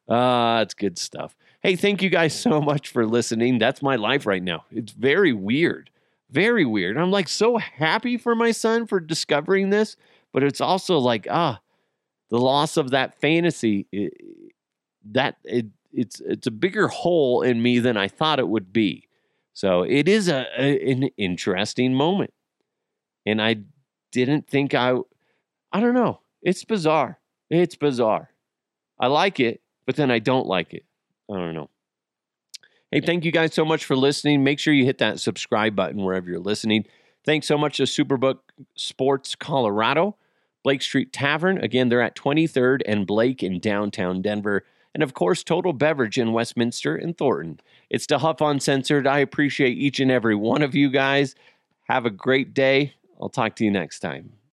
Ah, 0.09 0.57
uh, 0.57 0.61
it's 0.61 0.73
good 0.73 0.97
stuff. 0.97 1.33
Hey, 1.61 1.77
thank 1.77 2.01
you 2.01 2.09
guys 2.09 2.37
so 2.37 2.59
much 2.61 2.89
for 2.89 3.05
listening. 3.05 3.57
That's 3.57 3.81
my 3.81 3.95
life 3.95 4.25
right 4.25 4.43
now. 4.43 4.65
It's 4.69 4.91
very 4.91 5.31
weird. 5.31 5.89
Very 6.29 6.65
weird. 6.65 6.97
I'm 6.97 7.09
like 7.09 7.29
so 7.29 7.57
happy 7.57 8.17
for 8.17 8.35
my 8.35 8.51
son 8.51 8.85
for 8.85 8.99
discovering 8.99 9.69
this, 9.69 9.95
but 10.33 10.43
it's 10.43 10.59
also 10.59 10.97
like, 10.97 11.25
ah, 11.29 11.61
the 12.29 12.39
loss 12.39 12.75
of 12.75 12.89
that 12.89 13.21
fantasy. 13.21 13.87
That 15.11 15.37
it, 15.43 15.67
it's 15.91 16.21
it's 16.21 16.47
a 16.47 16.51
bigger 16.51 16.87
hole 16.87 17.41
in 17.41 17.61
me 17.61 17.79
than 17.79 17.97
I 17.97 18.07
thought 18.07 18.39
it 18.39 18.47
would 18.47 18.73
be. 18.73 19.07
So 19.53 19.83
it 19.83 20.07
is 20.07 20.27
a, 20.29 20.47
a 20.57 20.91
an 20.91 21.03
interesting 21.17 21.93
moment, 21.93 22.33
and 23.25 23.41
I 23.41 23.57
didn't 24.11 24.47
think 24.47 24.73
I. 24.73 24.97
I 25.71 25.79
don't 25.79 25.95
know. 25.95 26.21
It's 26.41 26.63
bizarre. 26.63 27.19
It's 27.49 27.75
bizarre. 27.75 28.29
I 28.99 29.07
like 29.07 29.39
it, 29.39 29.61
but 29.85 29.95
then 29.95 30.11
I 30.11 30.19
don't 30.19 30.47
like 30.47 30.73
it. 30.73 30.85
I 31.31 31.35
don't 31.35 31.53
know. 31.53 31.69
Hey, 32.91 33.01
thank 33.01 33.25
you 33.25 33.31
guys 33.31 33.55
so 33.55 33.65
much 33.65 33.85
for 33.85 33.95
listening. 33.95 34.43
Make 34.43 34.59
sure 34.59 34.73
you 34.73 34.85
hit 34.85 34.99
that 34.99 35.19
subscribe 35.19 35.75
button 35.75 36.03
wherever 36.03 36.29
you're 36.29 36.39
listening. 36.39 36.85
Thanks 37.25 37.47
so 37.47 37.57
much 37.57 37.77
to 37.77 37.83
Superbook 37.83 38.39
Sports 38.75 39.33
Colorado, 39.33 40.15
Blake 40.63 40.81
Street 40.81 41.11
Tavern. 41.11 41.57
Again, 41.57 41.89
they're 41.89 42.01
at 42.01 42.15
23rd 42.15 42.81
and 42.85 43.07
Blake 43.07 43.41
in 43.41 43.59
downtown 43.59 44.21
Denver. 44.21 44.63
And 44.93 45.01
of 45.01 45.13
course, 45.13 45.43
Total 45.43 45.73
Beverage 45.73 46.19
in 46.19 46.33
Westminster 46.33 46.95
and 46.95 47.17
Thornton. 47.17 47.59
It's 47.89 48.05
the 48.05 48.19
Huff 48.19 48.41
Uncensored. 48.41 49.07
I 49.07 49.19
appreciate 49.19 49.77
each 49.77 49.99
and 49.99 50.11
every 50.11 50.35
one 50.35 50.61
of 50.61 50.75
you 50.75 50.89
guys. 50.89 51.35
Have 51.83 52.05
a 52.05 52.11
great 52.11 52.53
day. 52.53 52.93
I'll 53.19 53.29
talk 53.29 53.55
to 53.57 53.63
you 53.63 53.71
next 53.71 53.99
time. 53.99 54.33